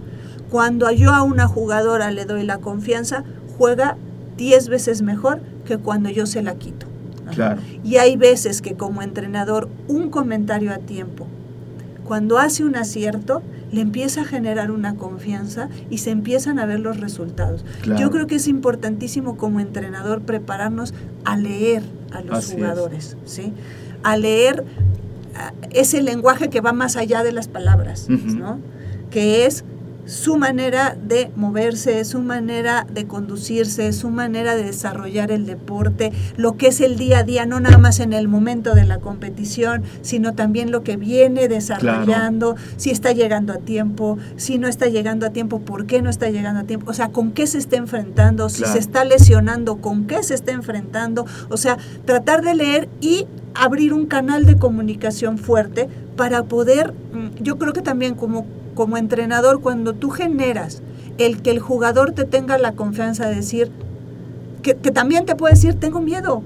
[0.49, 3.23] Cuando yo a una jugadora le doy la confianza,
[3.57, 3.97] juega
[4.38, 6.85] 10 veces mejor que cuando yo se la quito.
[7.31, 7.61] Claro.
[7.83, 11.27] Y hay veces que como entrenador un comentario a tiempo,
[12.03, 16.79] cuando hace un acierto, le empieza a generar una confianza y se empiezan a ver
[16.79, 17.65] los resultados.
[17.81, 17.99] Claro.
[17.99, 22.57] Yo creo que es importantísimo como entrenador prepararnos a leer a los Así es.
[22.57, 23.53] jugadores, ¿sí?
[24.03, 24.63] A leer
[25.71, 28.07] ese lenguaje que va más allá de las palabras.
[28.09, 28.59] ¿no?
[29.09, 29.65] Que es
[30.05, 36.57] su manera de moverse, su manera de conducirse, su manera de desarrollar el deporte, lo
[36.57, 39.83] que es el día a día, no nada más en el momento de la competición,
[40.01, 45.25] sino también lo que viene desarrollando, si está llegando a tiempo, si no está llegando
[45.25, 47.77] a tiempo, por qué no está llegando a tiempo, o sea, con qué se está
[47.77, 48.73] enfrentando, si Claro.
[48.73, 53.93] se está lesionando, con qué se está enfrentando, o sea, tratar de leer y abrir
[53.93, 59.61] un canal de comunicación fuerte para poder, mm, yo creo que también como, como entrenador,
[59.61, 60.83] cuando tú generas
[61.17, 63.71] el que el jugador te tenga la confianza de decir,
[64.61, 66.43] que, que también te puede decir, tengo miedo,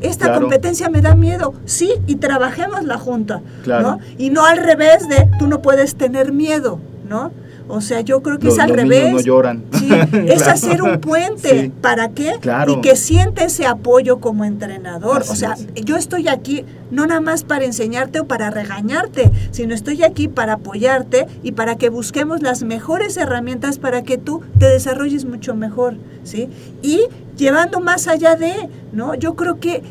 [0.00, 0.40] esta Claro.
[0.42, 3.82] competencia me da miedo, sí, y trabajemos la junta, Claro.
[3.92, 3.98] ¿no?
[4.18, 7.30] Y no al revés de, tú no puedes tener miedo, ¿no?
[7.74, 9.12] O sea, yo creo que Los- es al los niños revés.
[9.14, 9.64] no lloran.
[9.72, 9.88] Sí,
[10.26, 10.52] es Claro.
[10.52, 11.60] hacer un puente.
[11.62, 11.72] Sí.
[11.80, 12.34] ¿Para qué?
[12.40, 12.72] Claro.
[12.74, 15.22] Y que siente ese apoyo como entrenador.
[15.28, 15.66] o sea, es.
[15.84, 20.52] yo estoy aquí no nada más para enseñarte o para regañarte, sino estoy aquí para
[20.54, 25.94] apoyarte y para que busquemos las mejores herramientas para que tú te desarrolles mucho mejor,
[26.24, 26.50] ¿sí?
[26.82, 27.00] Y
[27.38, 28.52] llevando más allá de,
[28.92, 29.14] ¿no?
[29.14, 29.82] Yo creo que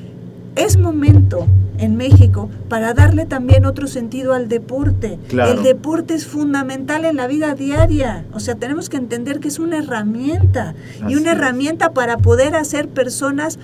[0.55, 1.47] es momento
[1.81, 5.19] en México para darle también otro sentido al deporte.
[5.27, 5.51] Claro.
[5.51, 8.25] El deporte es fundamental en la vida diaria.
[8.33, 11.37] O sea, tenemos que entender que es una herramienta y Así una es.
[11.37, 13.59] herramienta para poder hacer personas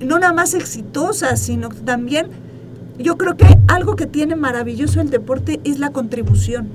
[0.00, 2.26] no nada más exitosas, sino también
[2.98, 6.68] yo creo que algo que tiene maravilloso el deporte es la contribución.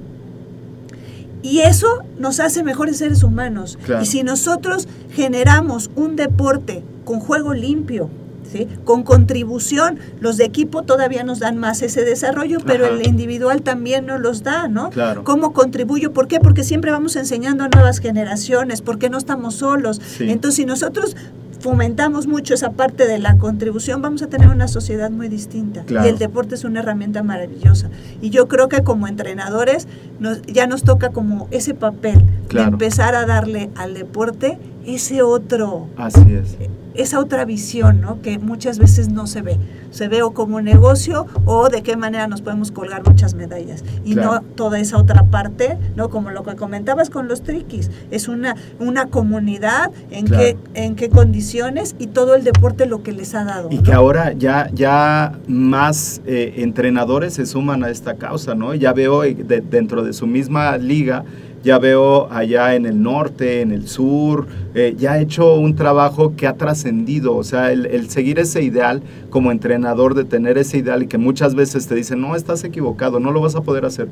[1.41, 3.77] Y eso nos hace mejores seres humanos.
[3.85, 4.03] Claro.
[4.03, 8.09] Y si nosotros generamos un deporte con juego limpio,
[8.51, 8.67] ¿sí?
[8.83, 12.95] con contribución, los de equipo todavía nos dan más ese desarrollo, pero Ajá.
[12.95, 14.89] el individual también nos los da, ¿no?
[14.89, 15.23] Claro.
[15.23, 16.13] ¿Cómo contribuyo?
[16.13, 16.39] ¿Por qué?
[16.39, 20.01] Porque siempre vamos enseñando a nuevas generaciones, porque no estamos solos.
[20.17, 20.29] Sí.
[20.29, 21.15] Entonces, si nosotros
[21.59, 25.83] fomentamos mucho esa parte de la contribución, vamos a tener una sociedad muy distinta.
[25.83, 26.05] Claro.
[26.07, 27.89] Y el deporte es una herramienta maravillosa.
[28.21, 29.87] Y yo creo que como entrenadores
[30.19, 32.67] nos- ya nos toca como ese papel Claro.
[32.67, 36.55] de empezar a darle al deporte ese otro, Así es.
[37.01, 38.21] Esa otra visión, ¿no?
[38.21, 39.57] Que muchas veces no se ve.
[39.91, 43.83] Se ve o como negocio o de qué manera nos podemos colgar muchas medallas.
[44.05, 44.33] Y Claro.
[44.35, 46.09] no toda esa otra parte, ¿no?
[46.09, 47.89] Como lo que comentabas con los triquis.
[48.11, 50.43] Es una, una comunidad, en, Claro.
[50.43, 53.69] qué, en qué condiciones y todo el deporte lo que les ha dado.
[53.71, 53.83] Y ¿no?
[53.83, 58.73] que ahora ya, ya más eh, entrenadores se suman a esta causa, ¿no?
[58.75, 61.23] Ya veo eh, de- dentro de su misma liga,
[61.63, 66.35] ya veo allá en el norte, en el sur, eh, ya ha hecho un trabajo
[66.35, 70.77] que ha trascendido, o sea, el, el seguir ese ideal como entrenador, de tener ese
[70.77, 73.85] ideal y que muchas veces te dicen, no, estás equivocado, no lo vas a poder
[73.85, 74.07] hacer,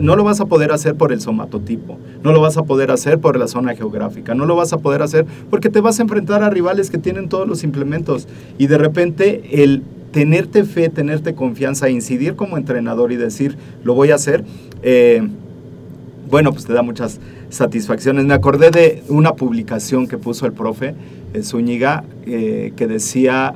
[0.00, 3.18] no lo vas a poder hacer por el somatotipo, no lo vas a poder hacer
[3.18, 6.42] por la zona geográfica, no lo vas a poder hacer porque te vas a enfrentar
[6.42, 8.28] a rivales que tienen todos los implementos
[8.58, 9.82] y de repente el
[10.12, 14.44] tenerte fe, tenerte confianza, incidir como entrenador y decir, lo voy a hacer,
[14.82, 15.28] eh,
[16.30, 18.24] bueno, pues te da muchas satisfacciones.
[18.24, 20.94] Me acordé de una publicación que puso el profe
[21.34, 23.54] eh, Zúñiga eh, que decía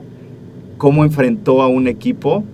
[0.78, 2.44] cómo enfrentó a un equipo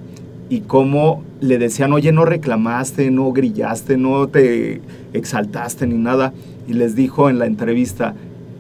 [0.49, 4.81] y cómo le decían, oye, no reclamaste, no grillaste, no te
[5.13, 6.33] exaltaste ni nada.
[6.67, 8.15] Y les dijo en la entrevista,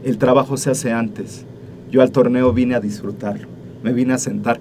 [0.04, 1.44] el trabajo se hace antes.
[1.90, 3.48] Yo al torneo vine a disfrutarlo,
[3.82, 4.60] me vine a sentar.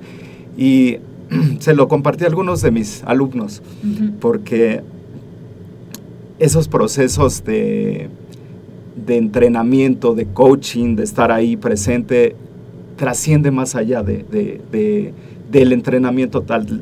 [0.58, 0.98] Y
[1.60, 3.62] se lo compartí a algunos de mis alumnos,
[4.20, 4.82] porque
[6.40, 8.10] esos procesos de,
[9.06, 12.36] de entrenamiento, de coaching, de estar ahí presente,
[12.98, 15.14] trasciende más allá de, de- de-
[15.52, 16.82] del entrenamiento tal.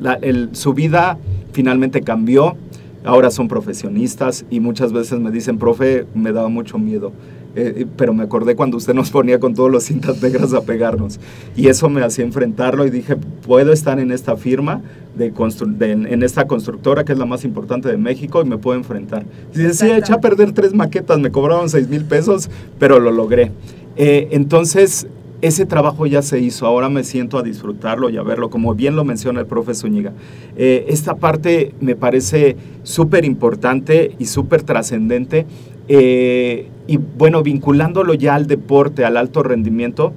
[0.53, 1.17] Su vida
[1.51, 2.55] finalmente cambió,
[3.03, 7.11] ahora son profesionistas y muchas veces me dicen, profe, me daba mucho miedo.
[7.55, 11.19] Eh, pero me acordé cuando usted nos ponía con todos los cintas negras a pegarnos.
[11.55, 14.81] Y eso me hacía enfrentarlo y dije, puedo estar en esta firma,
[15.15, 18.45] de constru- de- en, en esta constructora que es la más importante de México y
[18.45, 19.25] me puedo enfrentar.
[19.53, 23.11] Y decía, sí, eché a perder tres maquetas, me cobraron seis mil pesos, pero lo
[23.11, 23.51] logré.
[23.97, 25.05] Eh, entonces,
[25.41, 28.95] ese trabajo ya se hizo, ahora me siento a disfrutarlo y a verlo, como bien
[28.95, 30.13] lo menciona el profe Zúñiga.
[30.55, 35.45] Eh, esta parte me parece súper importante y súper trascendente.
[35.87, 40.13] Eh, y bueno, vinculándolo ya al deporte, al alto rendimiento,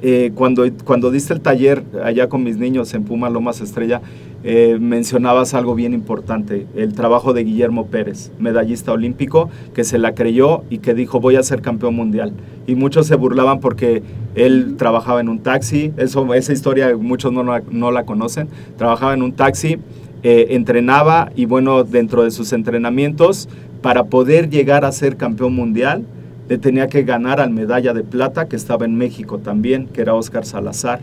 [0.00, 4.00] eh, cuando, cuando diste el taller allá con mis niños en Puma Lomas Estrella,
[4.44, 10.14] eh, mencionabas algo bien importante, el trabajo de Guillermo Pérez, medallista olímpico, que se la
[10.14, 12.32] creyó y que dijo voy a ser campeón mundial.
[12.68, 14.04] Y muchos se burlaban porque
[14.36, 19.22] él trabajaba en un taxi, eso, esa historia muchos no, no la conocen, trabajaba en
[19.22, 19.78] un taxi,
[20.22, 23.48] entrenaba y bueno, dentro de sus entrenamientos,
[23.82, 26.04] para poder llegar a ser campeón mundial,
[26.48, 30.14] le tenía que ganar al medalla de plata que estaba en México también, que era
[30.14, 31.00] Oscar Salazar.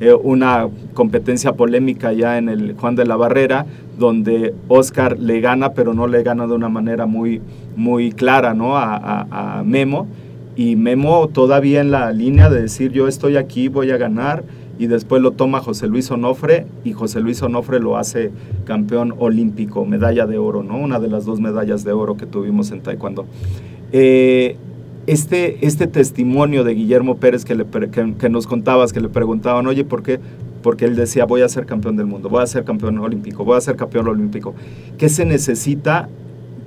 [0.00, 3.66] Eh, una competencia polémica ya en el Juan de la Barrera,
[3.98, 7.42] donde Oscar le gana, pero no le gana de una manera muy,
[7.76, 8.78] muy clara ¿no?
[8.78, 10.06] a, Memo.
[10.56, 14.42] Y Memo todavía en la línea de decir yo estoy aquí, voy a ganar,
[14.78, 18.30] y después lo toma José Luis Onofre y José Luis Onofre lo hace
[18.64, 20.78] campeón olímpico, medalla de oro, ¿no?
[20.78, 23.26] Una de las dos medallas de oro que tuvimos en Taekwondo.
[23.92, 24.56] Eh,
[25.08, 29.84] este, este testimonio de Guillermo Pérez que, le, que, nos contabas, que le preguntaban, oye,
[29.84, 30.20] ¿por qué?
[30.62, 33.56] Porque él decía, voy a ser campeón del mundo, voy a ser campeón olímpico, voy
[33.56, 34.54] a ser campeón olímpico.
[34.98, 36.08] ¿Qué se necesita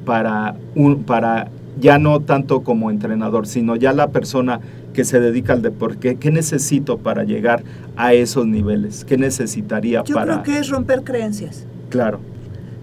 [0.06, 4.60] para, un, para ya no tanto como entrenador, sino ya la persona
[4.94, 6.16] que se dedica al deporte?
[6.16, 7.64] ¿Qué, necesito para llegar
[7.96, 9.06] a esos niveles?
[9.06, 10.38] ¿Qué necesitaría Yo para...?
[10.38, 11.66] Yo creo que es romper creencias.
[11.90, 12.20] Claro.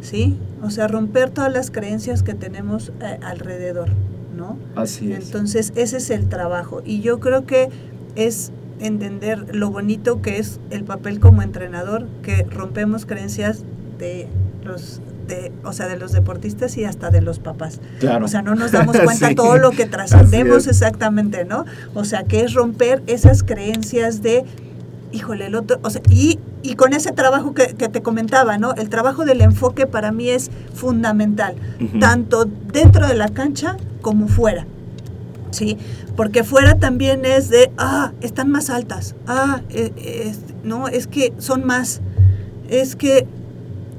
[0.01, 3.91] Sí, o sea, romper todas las creencias que tenemos eh, alrededor.
[4.77, 5.27] Así es.
[5.27, 6.83] Entonces, ese es el trabajo.
[6.85, 7.69] Y yo creo que
[8.15, 13.65] es entender lo bonito que es el papel como entrenador, que rompemos creencias
[13.99, 14.29] de
[14.65, 17.81] los de, o sea, de los deportistas y hasta de los papás.
[18.01, 18.25] Claro.
[18.25, 21.65] O sea, no nos damos cuenta todo lo que trascendemos exactamente, ¿no?
[21.95, 24.45] O sea, que es romper esas creencias de,
[25.13, 28.75] híjole, el otro, o sea, y, y con ese trabajo que, que, te comentaba, ¿no?
[28.75, 31.55] El trabajo del enfoque para mí es fundamental,
[32.01, 34.67] tanto dentro de la cancha como fuera.
[35.51, 35.79] ¿Sí?
[36.15, 41.65] Porque fuera también es de, ah, están más altas, ah, eh, no, es que son
[41.65, 42.03] más,
[42.69, 43.27] es que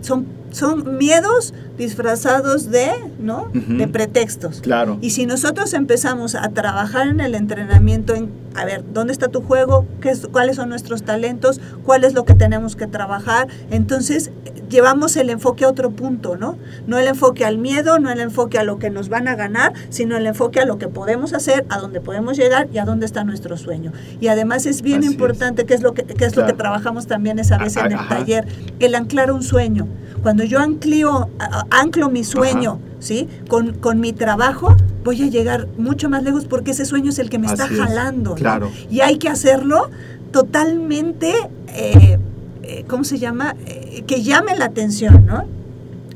[0.01, 3.49] son, son miedos disfrazados de, ¿no?
[3.53, 4.61] De pretextos.
[4.61, 4.97] Claro.
[5.01, 9.41] Y si nosotros empezamos a trabajar en el entrenamiento en, a ver, ¿dónde está tu
[9.41, 9.85] juego?
[10.01, 11.61] ¿Qué es, ¿Cuáles son nuestros talentos?
[11.85, 13.47] ¿Cuál es lo que tenemos que trabajar?
[13.71, 14.31] Entonces,
[14.69, 16.57] llevamos el enfoque a otro punto, ¿no?
[16.85, 19.71] No el enfoque al miedo, no el enfoque a lo que nos van a ganar,
[19.87, 23.05] sino el enfoque a lo que podemos hacer, a dónde podemos llegar y a dónde
[23.05, 23.93] está nuestro sueño.
[24.19, 27.57] Y además es bien importante, que es lo que, es lo que trabajamos también esa
[27.57, 28.45] vez en el taller,
[28.79, 29.87] el anclar un sueño.
[30.21, 31.29] Cuando yo anclio,
[31.69, 33.27] anclo mi sueño, ¿sí?
[33.47, 37.29] Con, con, mi trabajo, voy a llegar mucho más lejos porque ese sueño es el
[37.29, 38.35] que me está jalando.
[38.35, 38.71] Claro.
[38.89, 39.89] Y hay que hacerlo
[40.31, 41.33] totalmente,
[41.69, 42.17] eh,
[42.63, 43.55] eh, ¿cómo se llama?
[43.65, 45.45] Eh, que llame la atención, ¿no?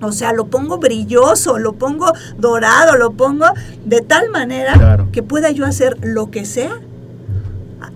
[0.02, 3.46] O sea, lo pongo brilloso, lo pongo dorado, lo pongo
[3.86, 6.82] de tal manera que pueda yo hacer lo que sea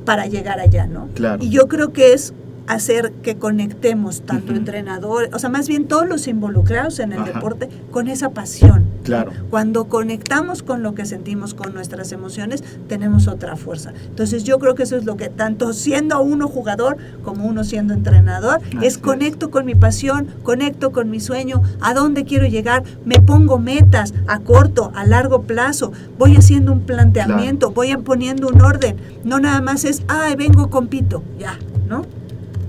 [0.06, 1.10] para llegar allá, ¿no?
[1.16, 1.44] Claro.
[1.44, 2.34] Y yo creo que es
[2.68, 7.70] hacer que conectemos tanto entrenadores, o sea, más bien todos los involucrados en el deporte
[7.92, 8.86] con esa pasión.
[9.04, 9.32] Claro.
[9.50, 13.94] Cuando conectamos con lo que sentimos, con nuestras emociones, tenemos otra fuerza.
[14.08, 17.94] Entonces yo creo que eso es lo que tanto siendo uno jugador como uno siendo
[17.94, 23.20] entrenador, es conecto con mi pasión, conecto con mi sueño, a dónde quiero llegar, me
[23.22, 28.98] pongo metas a corto, a largo plazo, voy haciendo un planteamiento, voy poniendo un orden.
[29.24, 32.06] No nada más es, ay, vengo, compito, ya, ¿no?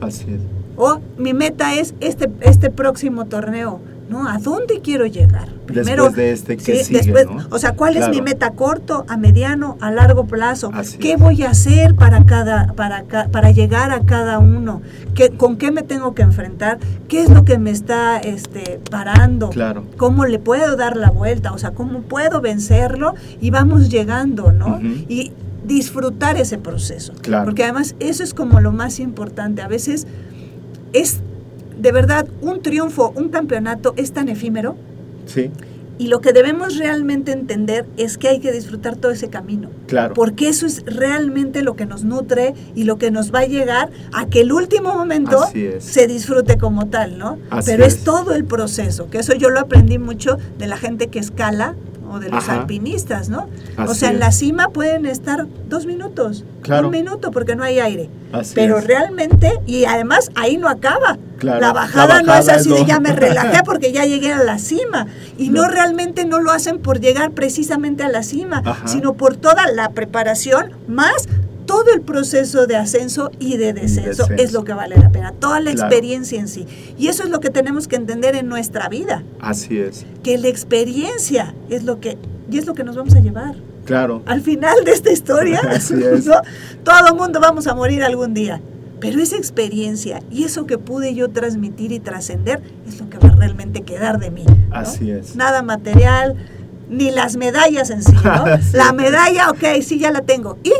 [0.09, 0.40] Así es.
[0.77, 3.81] O mi meta es este, este próximo torneo.
[4.09, 4.29] ¿no?
[4.29, 5.49] ¿A dónde quiero llegar?
[5.66, 9.77] Primero, después de este que sigue, O sea, ¿cuál es mi meta corto, a mediano,
[9.81, 10.71] a largo plazo?
[10.99, 14.81] ¿Qué voy a hacer para cada, para, para llegar a cada uno?
[15.14, 16.79] ¿Qué, ¿Con qué me tengo que enfrentar?
[17.09, 19.51] ¿Qué es lo que me está este, parando?
[19.51, 19.85] Claro.
[19.97, 21.53] ¿Cómo le puedo dar la vuelta?
[21.53, 23.14] O sea, ¿cómo puedo vencerlo?
[23.40, 24.81] Y vamos llegando, ¿no?
[24.81, 25.33] Y
[25.68, 27.12] disfrutar ese proceso.
[27.44, 29.62] Porque además eso es como lo más importante.
[29.62, 30.07] A veces
[30.92, 31.20] es
[31.78, 34.75] de verdad un triunfo, un campeonato es tan efímero.
[35.27, 35.50] Sí.
[36.00, 39.69] Y lo que debemos realmente entender es que hay que disfrutar todo ese camino.
[39.88, 40.14] Claro.
[40.14, 43.90] Porque eso es realmente lo que nos nutre y lo que nos va a llegar
[44.12, 45.44] a que el último momento
[45.81, 47.38] se disfrute como tal, ¿no?
[47.64, 47.96] Pero es.
[47.96, 51.75] es todo el proceso, que eso yo lo aprendí mucho de la gente que escala
[52.11, 53.48] o de los alpinistas, ¿no?
[53.87, 58.11] o sea, en la cima pueden estar dos minutos, un minuto, porque no hay aire.
[58.54, 61.19] Pero realmente, y además ahí no acaba.
[61.40, 65.06] La, bajada no es así de ya me relajé porque ya llegué a la cima.
[65.38, 65.69] Y no.
[65.69, 70.73] realmente no lo hacen por llegar precisamente a la cima, sino por toda la preparación
[70.88, 71.29] más
[71.69, 74.42] todo el proceso de ascenso y de descenso, Descenso.
[74.42, 75.87] es lo que vale la pena, toda la Claro.
[75.88, 76.66] experiencia en sí.
[76.96, 80.06] Y eso es lo que tenemos que entender en nuestra vida, Así es.
[80.23, 82.16] que la experiencia es lo que,
[82.50, 83.54] y es lo que nos vamos a llevar.
[83.85, 84.23] Claro.
[84.27, 85.60] Al final de esta historia.
[86.27, 86.35] ¿no?
[86.85, 88.60] todo mundo vamos a morir algún día.
[89.00, 93.29] Pero esa experiencia y eso que pude yo transmitir y trascender es lo que va
[93.29, 94.44] a realmente quedar de mí.
[94.44, 94.77] ¿no?
[94.77, 95.37] Así es.
[95.37, 96.35] Nada material,
[96.90, 98.44] ni las medallas en sí, ¿no?
[98.73, 100.58] La medalla, ok, sí, ya la tengo.
[100.64, 100.73] ¿Y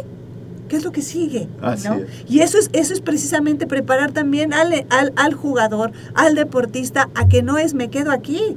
[0.69, 1.49] qué es lo que sigue?
[1.62, 1.95] Así ¿no?
[1.97, 2.07] es.
[2.29, 7.27] Y eso es, eso es precisamente preparar también al, al, al jugador, al deportista, a
[7.29, 8.57] que no es me quedo aquí.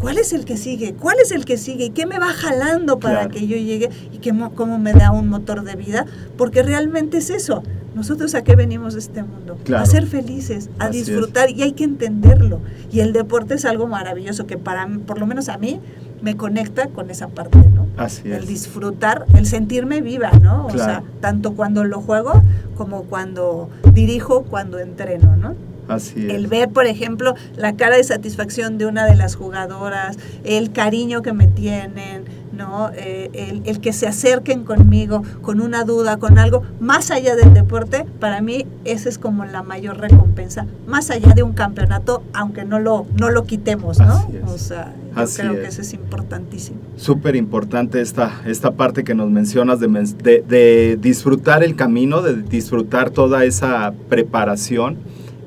[0.00, 0.94] ¿Cuál es el que sigue?
[0.94, 1.84] ¿Cuál es el que sigue?
[1.84, 3.30] ¿Y qué me va jalando para Claro.
[3.30, 3.88] que yo llegue?
[4.12, 6.06] ¿Y qué, cómo me da un motor de vida?
[6.36, 7.62] Porque realmente es eso.
[7.94, 9.58] Nosotros a qué venimos de este mundo?
[9.64, 9.84] Claro.
[9.84, 11.06] A ser felices, a Así es.
[11.06, 12.60] disfrutar y hay que entenderlo.
[12.90, 15.78] Y el deporte es algo maravilloso que para por lo menos a mí,
[16.20, 17.81] me conecta con esa parte, ¿no?
[17.96, 20.66] Así El disfrutar, el sentirme viva, ¿no?
[20.66, 22.42] O sea, tanto cuando lo juego
[22.76, 25.54] como cuando dirijo, cuando entreno, ¿no?
[25.88, 26.34] Así es.
[26.34, 31.22] El ver, por ejemplo, la cara de satisfacción de una de las jugadoras, el cariño
[31.22, 32.24] que me tienen,
[32.62, 32.90] ¿no?
[32.94, 37.52] Eh, el, el que se acerquen conmigo con una duda, con algo, más allá del
[37.54, 42.64] deporte, para mí esa es como la mayor recompensa, más allá de un campeonato, aunque
[42.64, 44.12] no lo, no lo quitemos, ¿no?
[44.14, 44.50] Así es.
[44.50, 45.58] O sea, yo Así creo es.
[45.60, 46.78] que eso es importantísimo.
[46.96, 52.42] Súper importante esta, esta parte que nos mencionas de, de- de disfrutar el camino, de
[52.42, 54.98] disfrutar toda esa preparación,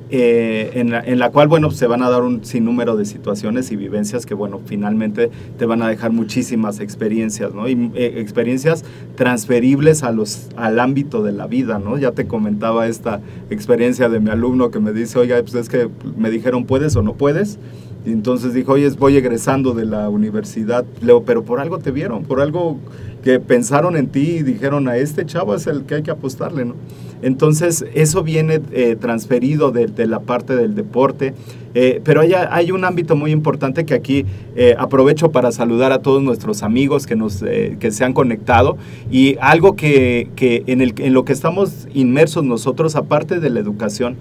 [0.08, 4.24] eh, en, la, cual, bueno, se van a dar un sinnúmero de situaciones y vivencias
[4.24, 7.68] que, bueno, finalmente te van a dejar muchísimas experiencias, ¿no?
[7.68, 8.84] Y eh, experiencias
[9.16, 11.98] transferibles a los, al ámbito de la vida, ¿no?
[11.98, 15.88] Ya te comentaba esta experiencia de mi alumno que me dice, oiga, pues es que
[16.16, 17.58] me dijeron, ¿puedes o no puedes?
[18.06, 20.84] Y entonces dijo, oye, voy egresando de la universidad.
[21.02, 22.78] Leo, pero por algo te vieron, por algo
[23.26, 26.64] que pensaron en ti y dijeron, a este chavo es el que hay que apostarle,
[26.64, 26.76] ¿no?
[27.22, 31.34] Entonces, eso viene eh, transferido de, la parte del deporte.
[31.74, 35.98] Eh, pero hay, hay un ámbito muy importante que aquí eh, aprovecho para saludar a
[35.98, 38.76] todos nuestros amigos que, nos, que se han conectado.
[39.10, 43.58] Y algo que, que en, el, en lo que estamos inmersos nosotros, aparte de la
[43.58, 44.18] educación,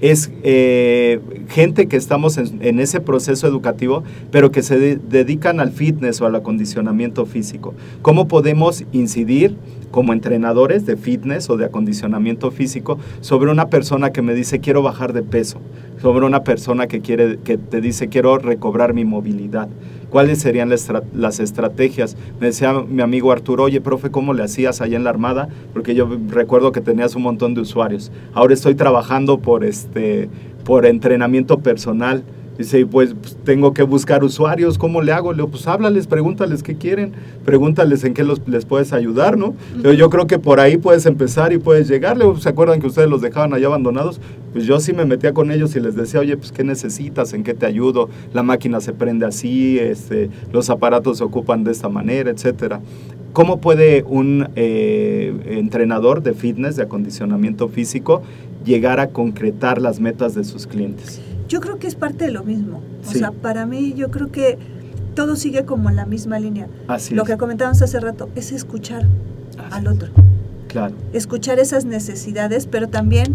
[0.00, 5.72] es eh, gente que estamos en, ese proceso educativo, pero que se de, dedican al
[5.72, 7.74] fitness o al acondicionamiento físico.
[8.02, 9.56] ¿Cómo podemos incidir
[9.90, 14.82] como entrenadores de fitness o de acondicionamiento físico sobre una persona que me dice quiero
[14.82, 15.60] bajar de peso,
[16.02, 19.68] sobre una persona que, quiere, que te dice quiero recobrar mi movilidad?
[20.10, 22.16] ¿Cuáles serían las, estrategias?
[22.40, 25.48] Me decía mi amigo Arturo, oye, profe, ¿cómo le hacías allá en la Armada?
[25.72, 28.12] Porque yo recuerdo que tenías un montón de usuarios.
[28.32, 30.28] Ahora estoy trabajando por, este,
[30.64, 32.24] por entrenamiento personal.
[32.58, 35.32] Dice, pues, pues, tengo que buscar usuarios, ¿cómo le hago?
[35.32, 37.12] Le digo, pues háblales, pregúntales qué quieren,
[37.44, 39.54] pregúntales en qué los, les puedes ayudar, ¿no?
[39.82, 42.24] Pero yo creo que por ahí puedes empezar y puedes llegarle.
[42.38, 44.20] ¿Se acuerdan que ustedes los dejaban allá abandonados?
[44.52, 47.34] Pues yo sí me metía con ellos y les decía, oye, pues ¿qué necesitas?
[47.34, 48.08] ¿En qué te ayudo?
[48.32, 52.80] La máquina se prende así, este, los aparatos se ocupan de esta manera, etcétera.
[53.34, 58.22] ¿Cómo puede un eh, entrenador de fitness, de acondicionamiento físico,
[58.64, 61.20] llegar a concretar las metas de sus clientes?
[61.48, 62.80] Yo creo que es parte de lo mismo.
[63.06, 63.18] O sí.
[63.18, 64.58] sea, para mí yo creo que
[65.14, 66.68] todo sigue como en la misma línea.
[66.88, 67.28] Así lo es.
[67.28, 69.06] que comentábamos hace rato es escuchar
[69.58, 69.92] Así al es.
[69.92, 70.08] otro.
[70.68, 70.94] Claro.
[71.12, 73.34] Escuchar esas necesidades, pero también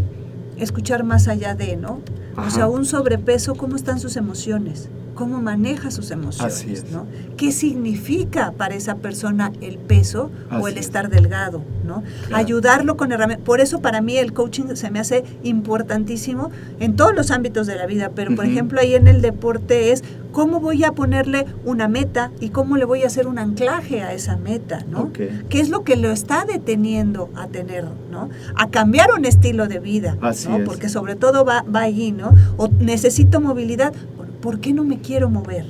[0.57, 2.01] escuchar más allá de, ¿no?
[2.35, 2.47] Ajá.
[2.47, 4.89] O sea, un sobrepeso, ¿cómo están sus emociones?
[5.15, 6.53] ¿Cómo maneja sus emociones?
[6.55, 6.91] Así es.
[6.91, 7.05] ¿no?
[7.37, 10.85] ¿Qué significa para esa persona el peso Así o el es.
[10.85, 11.61] estar delgado?
[11.85, 12.03] ¿no?
[12.27, 12.35] Claro.
[12.37, 13.45] Ayudarlo con herramientas.
[13.45, 17.75] Por eso para mí el coaching se me hace importantísimo en todos los ámbitos de
[17.75, 18.51] la vida, pero por Ujú.
[18.53, 22.85] ejemplo ahí en el deporte es cómo voy a ponerle una meta y cómo le
[22.85, 25.01] voy a hacer un anclaje a esa meta, ¿no?
[25.03, 25.19] Ok.
[25.49, 28.29] ¿Qué es lo que lo está deteniendo a tener, ¿no?
[28.55, 30.57] A cambiar un estilo de vida, Así ¿no?
[30.59, 30.63] es.
[30.65, 32.31] Porque sobre todo va, va allí, ¿no?
[32.57, 33.93] O necesito movilidad,
[34.41, 35.65] ¿por qué no me quiero mover?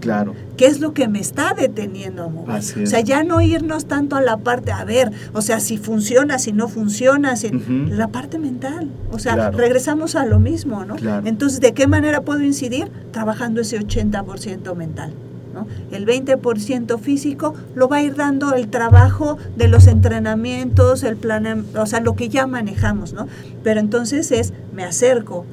[0.00, 0.34] Claro.
[0.58, 2.56] ¿Qué es lo que me está deteniendo a mover?
[2.56, 5.78] Así O sea, ya no irnos tanto a la parte, a ver, o sea, si
[5.78, 7.50] funciona, si no funciona, si,
[7.88, 8.90] la parte mental.
[9.10, 9.56] O sea, Claro.
[9.56, 10.96] regresamos a lo mismo, ¿no?
[10.96, 11.26] Claro.
[11.26, 12.90] Entonces, ¿de qué manera puedo incidir?
[13.12, 15.12] Trabajando ese 80% mental.
[15.54, 15.68] ¿no?
[15.92, 21.64] El 20% físico lo va a ir dando el trabajo de los entrenamientos, el plan,
[21.78, 23.28] o sea, lo que ya manejamos, ¿no?
[23.62, 25.46] Pero entonces es, me acerco,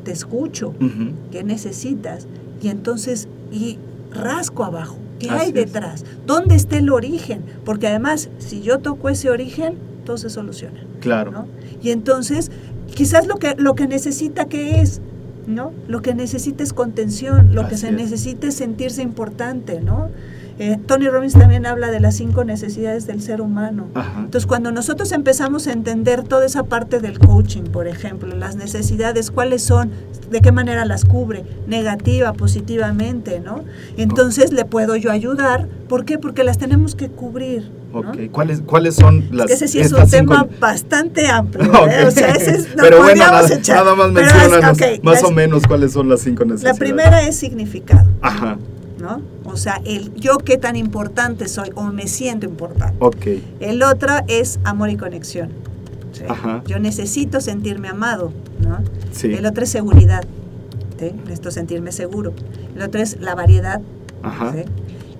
[0.00, 0.74] te escucho.
[1.30, 2.26] ¿Qué necesitas?
[2.62, 3.78] Y entonces, y
[4.12, 4.98] rasco abajo.
[5.18, 5.54] ¿Qué Así hay es.
[5.54, 6.04] detrás?
[6.26, 7.42] ¿Dónde está el origen?
[7.64, 9.74] Porque además, si yo toco ese origen,
[10.04, 10.80] todo se soluciona.
[11.00, 11.30] Claro.
[11.30, 11.46] ¿no?
[11.82, 12.50] Y entonces,
[12.94, 15.00] quizás lo que, lo que necesita que es,
[15.46, 15.72] ¿no?
[15.88, 17.94] Lo que necesita es contención, lo que se es.
[17.94, 20.08] necesita es sentirse importante, ¿no?
[20.58, 23.86] Eh, Tony Robbins también habla de las cinco necesidades del ser humano.
[23.94, 24.12] Ajá.
[24.18, 29.30] Entonces, cuando nosotros empezamos a entender toda esa parte del coaching, por ejemplo, las necesidades,
[29.30, 29.90] cuáles son,
[30.30, 33.64] de qué manera las cubre, negativa, positivamente, ¿no?
[33.96, 35.66] Entonces le puedo yo ayudar.
[35.88, 36.18] ¿Por qué?
[36.18, 37.70] Porque las tenemos que cubrir.
[37.92, 38.00] ¿no?
[38.00, 41.64] Ok, ¿Cuáles, ¿cuáles son las ese sí es un cinco- tema bastante amplio.
[41.64, 41.68] ¿eh?
[42.04, 42.06] Ok.
[42.06, 43.76] O sea, ese es, nos Pero bueno, nada, echar.
[43.84, 46.50] nada más Pero es- menciónanos ok, más la- o menos cuáles son las cinco La
[46.52, 46.78] necesidades.
[46.78, 48.56] primera es significado, Ajá,
[49.00, 49.20] ¿no?
[49.44, 52.96] O sea, el yo qué tan importante soy o me siento importante.
[53.00, 53.26] ok,
[53.60, 55.50] El otro es amor y conexión.
[56.12, 56.24] ¿sí?
[56.66, 58.78] Yo necesito sentirme amado, ¿no?
[59.12, 60.24] sí, El otro es seguridad.
[60.98, 61.12] ¿sí?
[61.24, 62.32] Necesito sentirme seguro.
[62.76, 63.80] El otro es la variedad.
[64.22, 64.54] ajá.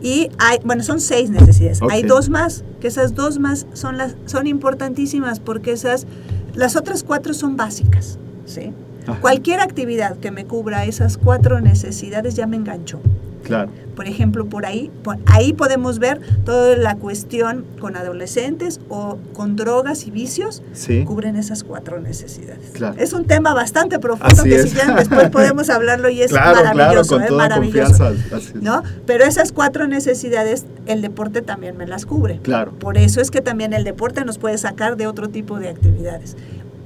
[0.03, 1.81] Y hay, bueno, son seis necesidades.
[1.91, 2.09] Hay Ok.
[2.09, 6.07] dos más, que esas dos más son las son importantísimas porque esas
[6.55, 8.73] las otras cuatro son básicas, ¿sí?
[9.07, 9.21] Ajá.
[9.21, 12.99] Cualquier actividad que me cubra esas cuatro necesidades ya me enganchó.
[13.51, 19.19] Claro, Por ejemplo, por ahí, por ahí podemos ver toda la cuestión con adolescentes o
[19.33, 22.71] con drogas y vicios, sí, cubren esas cuatro necesidades.
[22.73, 22.97] Claro.
[22.99, 24.71] Es un tema bastante profundo Así que es.
[24.71, 27.27] si quieren después podemos hablarlo y es claro, claro, maravilloso, con ¿eh?
[27.29, 27.99] toda maravilloso.
[28.05, 28.63] confianza, así es.
[28.63, 28.83] ¿no?
[29.07, 32.41] Pero esas cuatro necesidades el deporte también me las cubre.
[32.43, 35.69] Claro, Por eso es que también el deporte nos puede sacar de otro tipo de
[35.69, 36.37] actividades.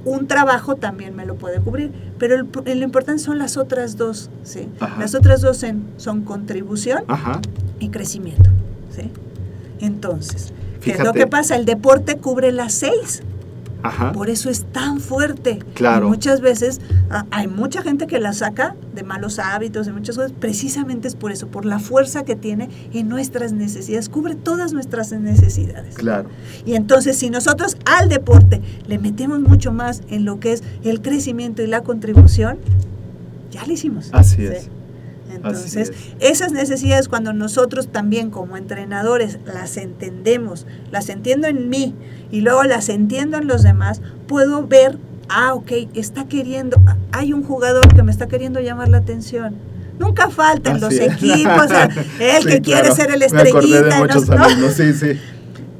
[0.05, 4.29] Un trabajo también me lo puede cubrir, pero el- lo importante son las otras dos,
[4.43, 4.69] ¿sí?
[4.79, 4.99] Ajá.
[4.99, 7.41] Las otras dos en- son contribución ajá,
[7.79, 8.49] y crecimiento,
[8.95, 9.09] ¿sí?
[9.79, 11.55] Entonces, ¿qué es lo que pasa?
[11.55, 13.23] El deporte cubre las seis,
[13.87, 15.59] ajá, por eso es tan fuerte.
[15.73, 16.07] Claro.
[16.07, 20.15] Y muchas veces ah, hay mucha gente que la saca de malos hábitos, de muchas
[20.15, 24.73] cosas, precisamente es por eso, por la fuerza que tiene en nuestras necesidades, cubre todas
[24.73, 25.95] nuestras necesidades.
[25.95, 26.29] claro,
[26.65, 31.01] Y entonces si nosotros al deporte le metemos mucho más en lo que es el
[31.01, 32.57] crecimiento y la contribución,
[33.51, 34.09] ya lo hicimos.
[34.11, 34.45] Así ¿sí?
[34.45, 34.69] es.
[35.33, 41.95] Entonces, esas necesidades cuando nosotros también como entrenadores las entendemos, las entiendo en mí
[42.31, 44.97] y luego las entiendo en los demás, puedo ver,
[45.29, 46.77] ah, ok, está queriendo,
[47.11, 49.55] hay un jugador que me está queriendo llamar la atención.
[49.97, 51.13] Nunca falta en los es.
[51.13, 51.85] equipos, o sea,
[52.19, 53.81] el Sí, que quiere ser el Me acordé estrellita.
[53.83, 53.97] de ¿no?
[53.99, 54.43] muchos ¿no?
[54.43, 55.19] alumnos, sí, sí,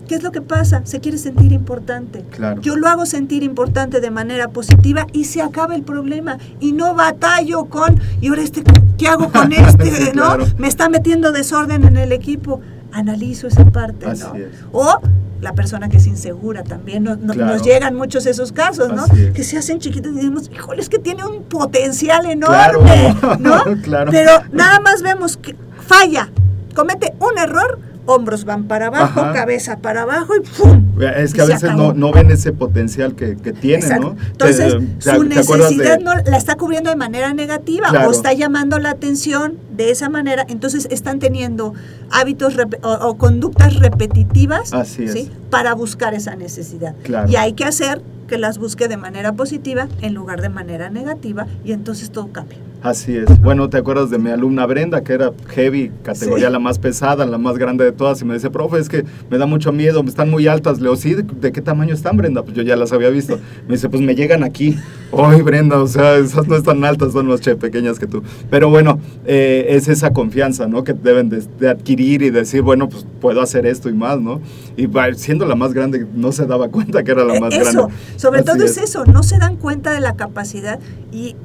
[0.08, 0.82] ¿Qué es lo que pasa?
[0.86, 2.24] Se quiere sentir importante.
[2.32, 2.62] claro.
[2.62, 6.38] Yo lo hago sentir importante de manera positiva y se acaba el problema.
[6.60, 8.64] Y no batallo con, y ahora este,
[8.98, 9.92] ¿qué hago con este?
[9.92, 10.24] Sí, ¿no?
[10.36, 10.46] claro.
[10.58, 12.62] Me está metiendo desorden en el equipo.
[12.92, 14.36] Analizo esa parte, Así ¿no?
[14.36, 14.48] es.
[14.72, 15.00] O
[15.42, 17.04] la persona que es insegura también.
[17.04, 17.54] no- no- Claro.
[17.54, 19.06] Nos llegan muchos esos casos, ¿no?
[19.06, 19.32] Es.
[19.34, 22.82] Que se hacen chiquitos y decimos, híjole, es que tiene un potencial Claro.
[22.86, 23.64] enorme, ¿no?
[23.84, 24.12] Claro.
[24.12, 26.30] Pero nada más vemos que falla,
[26.74, 29.34] comete un error, hombros van para abajo, Ajá.
[29.34, 30.84] cabeza para abajo y ¡pum!
[31.18, 34.16] Es que a veces no, no ven ese potencial que, que tiene, Exacto.
[34.16, 34.28] ¿no?
[34.32, 34.80] Entonces, Te-
[35.12, 38.10] te- su te acuerdas de- necesidad no la está cubriendo de manera negativa Claro.
[38.10, 40.46] o está llamando la atención de esa manera.
[40.48, 41.74] Entonces, están teniendo
[42.12, 46.96] hábitos o, o conductas repetitivas Así para buscar esa necesidad.
[47.04, 47.30] Claro.
[47.30, 51.46] Y hay que hacer que las busque de manera positiva en lugar de manera negativa
[51.64, 52.58] y entonces todo cambia.
[52.86, 53.42] Así es.
[53.42, 56.54] Bueno, ¿te acuerdas de mi alumna Brenda, que era heavy, categoría Sí.
[56.54, 58.22] la más pesada, la más grande de todas?
[58.22, 60.78] Y me dice, profe, es que me da mucho miedo, están muy altas.
[60.78, 62.44] Le digo, sí, ¿de, qué tamaño están, Brenda?
[62.44, 63.40] Pues yo ya las había visto.
[63.68, 64.78] Me dice, pues me llegan aquí.
[65.18, 68.22] Ay, Brenda, o sea, esas no están altas, son más che, pequeñas que tú.
[68.52, 70.84] Pero bueno, eh, es esa confianza, ¿no?
[70.84, 74.42] Que deben de, de adquirir y decir, bueno, pues puedo hacer esto y más, ¿no?
[74.78, 77.64] Y siendo la más grande, no se daba cuenta que era la Eh, más eso,
[77.72, 77.94] grande.
[78.18, 78.78] sobre Así todo es.
[78.78, 80.80] eso, no se dan cuenta de la capacidad
[81.12, 81.36] y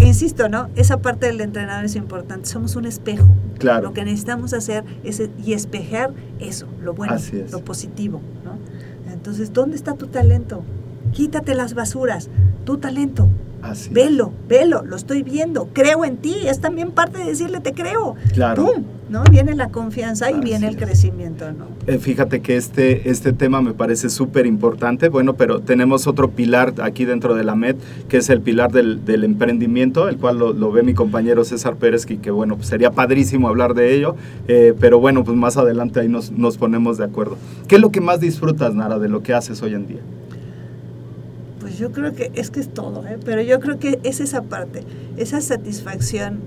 [0.00, 0.68] insisto, ¿no?
[0.76, 3.26] Esa parte del entrenador es importante, somos un espejo.
[3.58, 3.88] Claro.
[3.88, 7.32] Lo que necesitamos hacer es y espejar eso, lo bueno, es.
[7.50, 8.58] lo positivo, ¿no?
[9.12, 10.62] Entonces, ¿dónde está tu talento?
[11.12, 12.28] Quítate las basuras,
[12.64, 13.28] tu talento.
[13.62, 13.90] Así.
[13.90, 18.14] Velo, velo, lo estoy viendo, creo en ti, es también parte de decirle te creo.
[18.34, 18.64] Claro.
[18.64, 18.84] ¡Pum!
[19.08, 19.22] ¿No?
[19.30, 20.82] Viene la confianza y Así viene el es.
[20.82, 21.66] crecimiento, ¿no?
[21.86, 26.74] Eh, Fíjate que este, este tema me parece súper importante, bueno, pero tenemos otro pilar
[26.82, 27.76] aquí dentro de la MED,
[28.08, 31.76] que es el pilar del, del emprendimiento, el cual lo, lo ve mi compañero César
[31.76, 34.16] Pérez, y que bueno, pues sería padrísimo hablar de ello,
[34.48, 37.36] eh, pero bueno, pues más adelante ahí nos, nos ponemos de acuerdo.
[37.68, 40.00] ¿Qué es lo que más disfrutas, Nara, de lo que haces hoy en día?
[41.76, 43.18] Pues yo creo que es que es todo, ¿eh?
[43.22, 44.82] pero yo creo que es esa parte,
[45.18, 46.38] esa satisfacción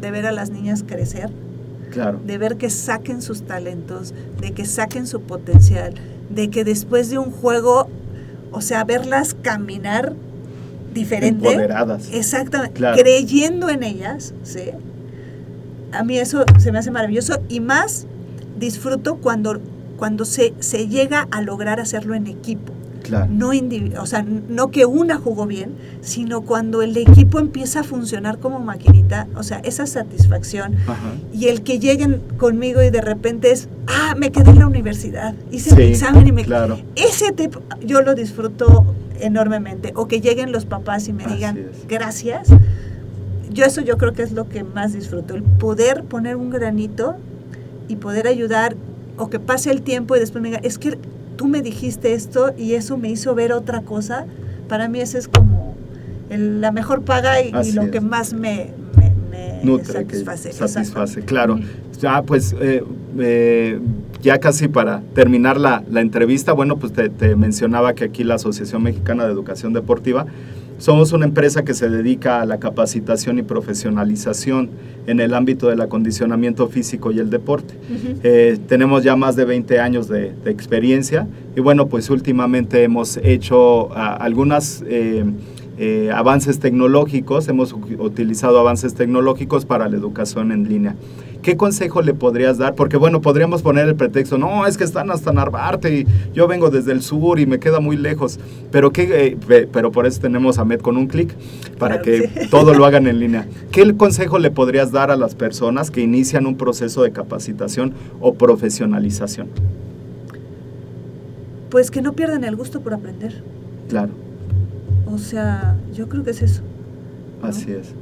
[0.00, 1.30] de ver a las niñas crecer,
[1.92, 5.94] Claro, de ver que saquen sus talentos, de que saquen su potencial,
[6.30, 7.86] de que después de un juego,
[8.50, 10.14] o sea, verlas caminar
[10.92, 11.46] diferente.
[11.46, 12.08] empoderadas.
[12.12, 12.96] Exactamente, Claro.
[13.00, 14.70] creyendo en ellas, ¿sí?
[15.92, 18.06] A mí eso se me hace maravilloso y más
[18.58, 19.60] disfruto cuando,
[19.96, 22.72] cuando se, se llega a lograr hacerlo en equipo.
[23.12, 23.30] Claro.
[23.30, 23.50] No
[24.00, 28.58] o sea, no que una jugó bien, sino cuando el equipo empieza a funcionar como
[28.58, 31.12] maquinita, o sea, esa satisfacción Ajá.
[31.30, 35.34] y el que lleguen conmigo y de repente es, ah, me quedé en la universidad,
[35.50, 36.78] hice Sí, mi examen y me claro.
[36.96, 38.86] Ese tipo, yo lo disfruto
[39.20, 39.92] enormemente.
[39.94, 41.86] O que lleguen los papás y me Así digan, es.
[41.86, 42.48] gracias.
[43.50, 47.16] Yo eso yo creo que es lo que más disfruto, el poder poner un granito
[47.88, 48.74] y poder ayudar
[49.18, 50.96] o que pase el tiempo y después me digan, es que
[51.42, 54.26] tú me dijiste esto y eso me hizo ver otra cosa.
[54.68, 55.74] Para mí ese es como
[56.30, 57.90] el- la mejor paga y, lo es.
[57.90, 60.52] que más me, me- me nutre, que satisface.
[60.52, 61.58] satisface, claro.
[62.00, 62.84] Ya, pues, eh,
[63.18, 63.80] eh,
[64.22, 68.36] ya casi para terminar la, la entrevista, bueno, pues te, te mencionaba que aquí la
[68.36, 70.26] Asociación Mexicana de Educación Deportiva
[70.82, 74.68] somos una empresa que se dedica a la capacitación y profesionalización
[75.06, 77.74] en el ámbito del acondicionamiento físico y el deporte.
[78.24, 83.16] Eh, tenemos ya más de 20 años de, de experiencia y bueno, pues últimamente hemos
[83.18, 85.24] hecho ah, algunas eh,
[85.78, 90.96] eh, avances tecnológicos, hemos utilizado avances tecnológicos para la educación en línea.
[91.42, 92.74] ¿Qué consejo le podrías dar?
[92.76, 96.70] Porque bueno, podríamos poner el pretexto, no, es que están hasta Narvarte y yo vengo
[96.70, 98.38] desde el sur y me queda muy lejos,
[98.70, 101.34] pero, ¿qué, eh, pe- pero por eso tenemos a Med con un clic
[101.78, 102.48] para Claro, que sí.
[102.50, 103.48] todo lo hagan en línea.
[103.72, 108.34] ¿Qué consejo le podrías dar a las personas que inician un proceso de capacitación o
[108.34, 109.48] profesionalización?
[111.70, 113.42] Pues que no pierdan el gusto por aprender.
[113.88, 114.10] Claro,
[115.12, 116.62] O sea, yo creo que es eso.
[117.42, 117.48] ¿no?
[117.48, 117.92] así es.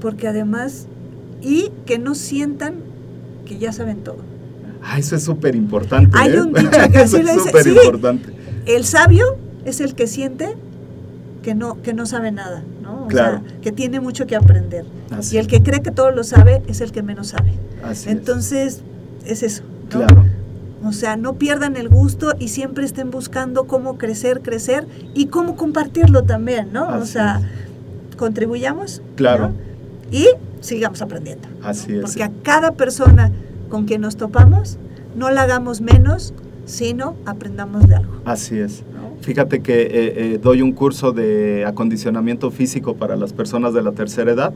[0.00, 0.86] Porque además,
[1.42, 2.76] y que no sientan
[3.46, 4.18] que ya saben todo.
[4.82, 6.16] Ah, eso es súper importante.
[6.18, 6.40] Hay ¿eh?
[6.40, 7.70] un dicho que así es dice, súper sí.
[7.70, 8.32] importante.
[8.66, 10.56] El sabio es el que siente
[11.42, 13.04] que no, que no sabe nada, ¿no?
[13.04, 13.42] O Claro.
[13.46, 14.84] sea, que tiene mucho que aprender.
[15.10, 17.52] Así y el que cree que todo lo sabe es el que menos sabe.
[17.82, 18.14] Así es.
[18.16, 18.82] Entonces,
[19.24, 19.62] es, eso.
[19.92, 19.98] ¿no?
[20.06, 20.24] Claro,
[20.84, 25.56] O sea, no pierdan el gusto y siempre estén buscando cómo crecer, crecer y cómo
[25.56, 26.84] compartirlo también, ¿no?
[26.88, 27.40] o Así sea,
[28.10, 28.16] es.
[28.16, 29.00] contribuyamos.
[29.16, 29.48] Claro.
[29.48, 29.67] ¿no?
[30.10, 30.26] Y
[30.60, 31.48] sigamos aprendiendo.
[31.62, 32.02] así es.
[32.02, 33.32] Porque a cada persona
[33.68, 34.78] con quien nos topamos,
[35.16, 36.32] no la hagamos menos,
[36.64, 38.12] sino aprendamos de algo.
[38.24, 38.82] Así es.
[39.20, 43.92] Fíjate que eh, eh, doy un curso de acondicionamiento físico para las personas de la
[43.92, 44.54] tercera edad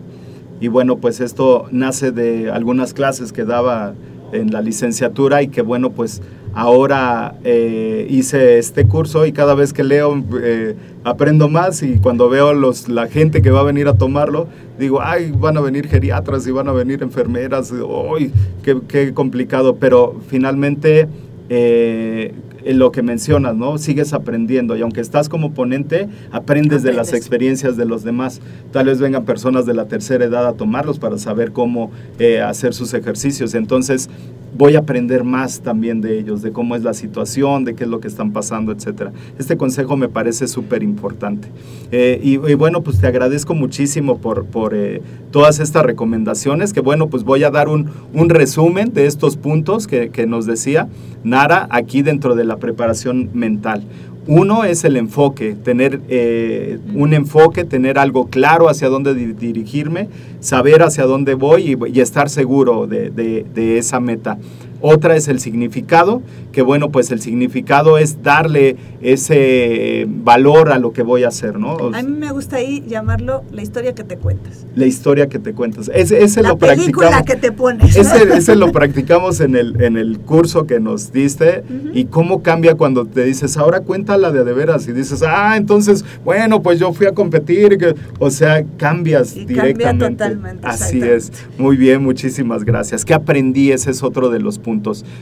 [0.63, 3.95] y bueno, pues esto nace de algunas clases que daba
[4.33, 6.23] en la licenciatura y que bueno, pues
[6.55, 10.75] ahora eh, hice este curso y cada vez que leo eh,
[11.05, 15.01] aprendo más y cuando veo los, la gente que va a venir a tomarlo, digo,
[15.01, 20.21] ay, van a venir geriatras y van a venir enfermeras, uy, qué, qué complicado, pero
[20.29, 21.09] finalmente
[21.49, 22.33] eh,
[22.65, 23.79] en lo que mencionas, ¿no?
[23.79, 28.41] Sigues aprendiendo y aunque estás como ponente, aprendes, de las experiencias de los demás.
[28.73, 32.75] Tal vez vengan personas de la tercera edad a tomarlos para saber cómo eh, hacer
[32.75, 33.55] sus ejercicios.
[33.55, 34.09] Entonces,
[34.57, 37.91] voy a aprender más también de ellos, de cómo es la situación, de qué es
[37.91, 39.13] lo que están pasando, etcétera.
[39.39, 41.49] Este consejo me parece súper importante.
[41.91, 46.81] Eh, y, y bueno, pues te agradezco muchísimo por, por eh, todas estas recomendaciones, que
[46.81, 50.89] bueno, pues voy a dar un, un resumen de estos puntos que, que nos decía
[51.25, 53.85] Nara aquí dentro de la preparación mental.
[54.27, 60.09] Uno es el enfoque, tener eh, un enfoque, tener algo claro hacia dónde di- dirigirme,
[60.39, 64.39] saber hacia dónde voy y, y estar seguro de, de- de esa meta.
[64.83, 66.23] Otra es el significado,
[66.53, 71.59] que bueno, pues el significado es darle ese valor a lo que voy a hacer,
[71.59, 71.77] ¿no?
[71.95, 74.67] A mí me gusta ahí llamarlo la historia que te cuentas.
[74.75, 75.91] La historia que te cuentas.
[75.95, 77.27] Ese, ese la lo película practicamos.
[77.27, 77.97] que te pones.
[77.97, 78.03] ¿no?
[78.03, 81.65] Ese, ese lo practicamos en el, en el curso que nos diste
[81.95, 86.05] y cómo cambia cuando te dices, ahora cuéntala de de veras y dices, ah, entonces,
[86.25, 87.79] bueno, pues yo fui a competir,
[88.19, 90.09] o sea, cambias Y cambia directamente.
[90.25, 93.05] totalmente, Así es, muy bien, muchísimas gracias.
[93.05, 93.73] ¿Qué aprendí?
[93.73, 94.72] Ese es otro de los puntos.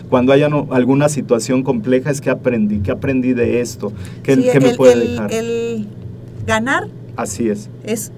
[0.09, 3.93] Cuando haya no- alguna situación compleja es que aprendí, ¿qué aprendí de esto?
[4.23, 5.33] ¿Qué, Sí, qué me el- puede el- dejar?
[5.33, 5.87] El
[6.47, 8.13] ganar Así es, es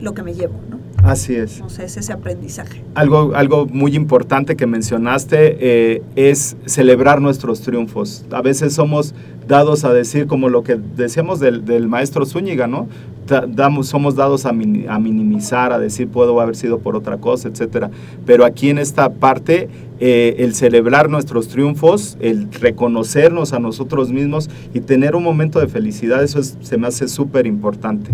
[0.00, 0.74] lo que me llevo, ¿no?
[1.08, 1.60] así es.
[1.60, 2.82] O sea, es ese aprendizaje.
[2.94, 8.24] Algo, algo muy importante que mencionaste eh, es celebrar nuestros triunfos.
[8.30, 9.14] A veces somos
[9.46, 12.88] dados a decir, como lo que decíamos del, del maestro Zúñiga, ¿no?
[13.26, 17.18] Da- damos, somos dados a, mini- a minimizar, a decir puedo haber sido por otra
[17.18, 17.90] cosa, etcétera.
[18.24, 19.68] Pero aquí en esta parte,
[20.06, 25.66] eh, el celebrar nuestros triunfos, el reconocernos a nosotros mismos y tener un momento de
[25.68, 28.10] felicidad, eso es- se me hace súper importante.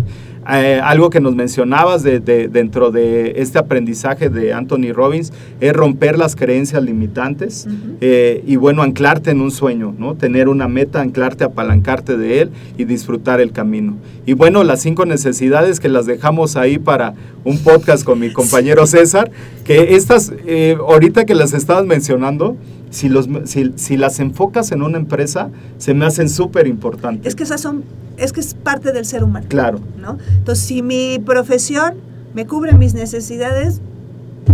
[0.51, 5.71] Eh, algo que nos mencionabas de, de- dentro de este aprendizaje de Anthony Robbins es
[5.73, 7.67] romper las creencias limitantes
[7.99, 10.15] eh, y bueno, anclarte en un sueño, ¿no?
[10.15, 13.97] Tener una meta, anclarte, apalancarte de él y disfrutar el camino.
[14.25, 17.13] Y bueno, las cinco necesidades que las dejamos ahí para
[17.43, 19.29] un podcast con mi compañero César,
[19.63, 20.31] que estas,
[20.79, 22.55] ahorita que las estabas mencionando,
[22.89, 27.27] si, los, si, si las enfocas en una empresa, se me hacen súper importantes.
[27.27, 27.83] Es que esas son,
[28.17, 29.45] es que es parte del ser humano.
[29.49, 29.79] Claro.
[29.99, 30.17] ¿no?
[30.37, 31.95] Entonces, si mi profesión
[32.33, 33.81] me cubre mis necesidades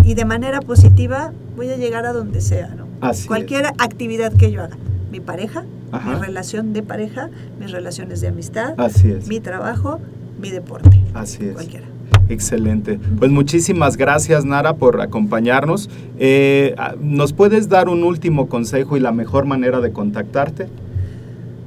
[0.03, 2.85] y de manera positiva, voy a llegar a donde sea, ¿no?
[3.01, 3.71] Así Cualquier es.
[3.77, 4.77] actividad que yo haga.
[5.11, 6.09] Mi pareja, Ajá.
[6.09, 9.27] mi relación de pareja, mis relaciones de amistad, Así es.
[9.27, 9.99] mi trabajo,
[10.41, 10.99] mi deporte.
[11.13, 11.53] Así es.
[11.53, 11.85] Cualquiera.
[12.29, 12.99] Excelente.
[13.19, 15.89] Pues muchísimas gracias, Nara, por acompañarnos.
[16.19, 20.67] Eh, ah, ¿Nos puedes dar un último consejo y la mejor manera de contactarte?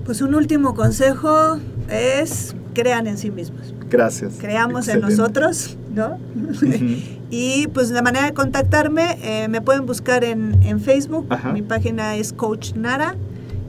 [0.05, 1.59] Pues un último consejo
[1.89, 3.75] es crean en sí mismos.
[3.89, 4.35] Gracias.
[4.39, 5.13] Creamos Excelente.
[5.13, 6.19] en nosotros, ¿no?
[7.33, 11.27] Y pues la manera de contactarme, eh, me pueden buscar en, en Facebook.
[11.31, 11.53] Ajá.
[11.53, 13.15] Mi página es Coach Nara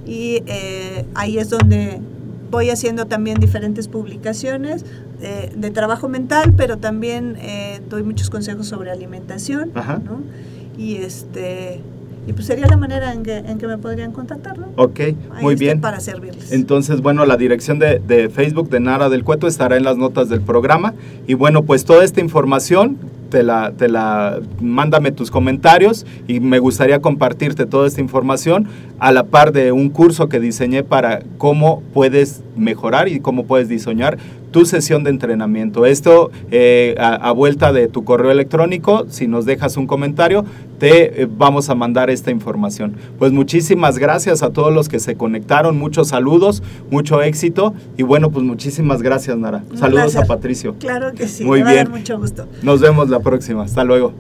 [0.04, 2.02] y eh, ahí es donde
[2.50, 4.84] voy haciendo también diferentes publicaciones
[5.22, 10.00] eh, de trabajo mental, pero también eh, doy muchos consejos sobre alimentación, Ajá.
[10.04, 10.22] ¿no?
[10.78, 11.82] Y este
[12.28, 14.68] y pues sería la manera en que, en que me podrían contactar, ¿no?
[14.76, 15.82] Ok, Ahí muy bien.
[15.82, 16.52] Para servirles.
[16.52, 20.30] Entonces, bueno, la dirección de, de Facebook de Nara del Cueto estará en las notas
[20.30, 20.94] del programa.
[21.26, 22.98] Y bueno, pues toda esta información,
[23.32, 28.68] te la, te la, mándame tus comentarios y me gustaría compartirte toda esta información
[29.02, 33.68] a la par de un curso que diseñé para cómo puedes mejorar y cómo puedes
[33.68, 34.20] diseñar
[34.52, 35.88] tu sesión de entrenamiento.
[35.88, 40.46] Esto eh, a, a vuelta de tu correo electrónico, si nos dejas un comentario,
[40.78, 42.94] te eh, vamos a mandar esta información.
[43.18, 48.30] Pues muchísimas gracias a todos los que se conectaron, muchos saludos, mucho éxito y bueno,
[48.30, 49.64] pues muchísimas gracias Nara.
[49.74, 50.76] Saludos a Patricio.
[50.78, 51.90] Claro que sí, Muy bien.
[51.90, 52.46] mucho gusto.
[52.62, 53.64] Nos vemos la próxima.
[53.64, 54.14] Hasta luego.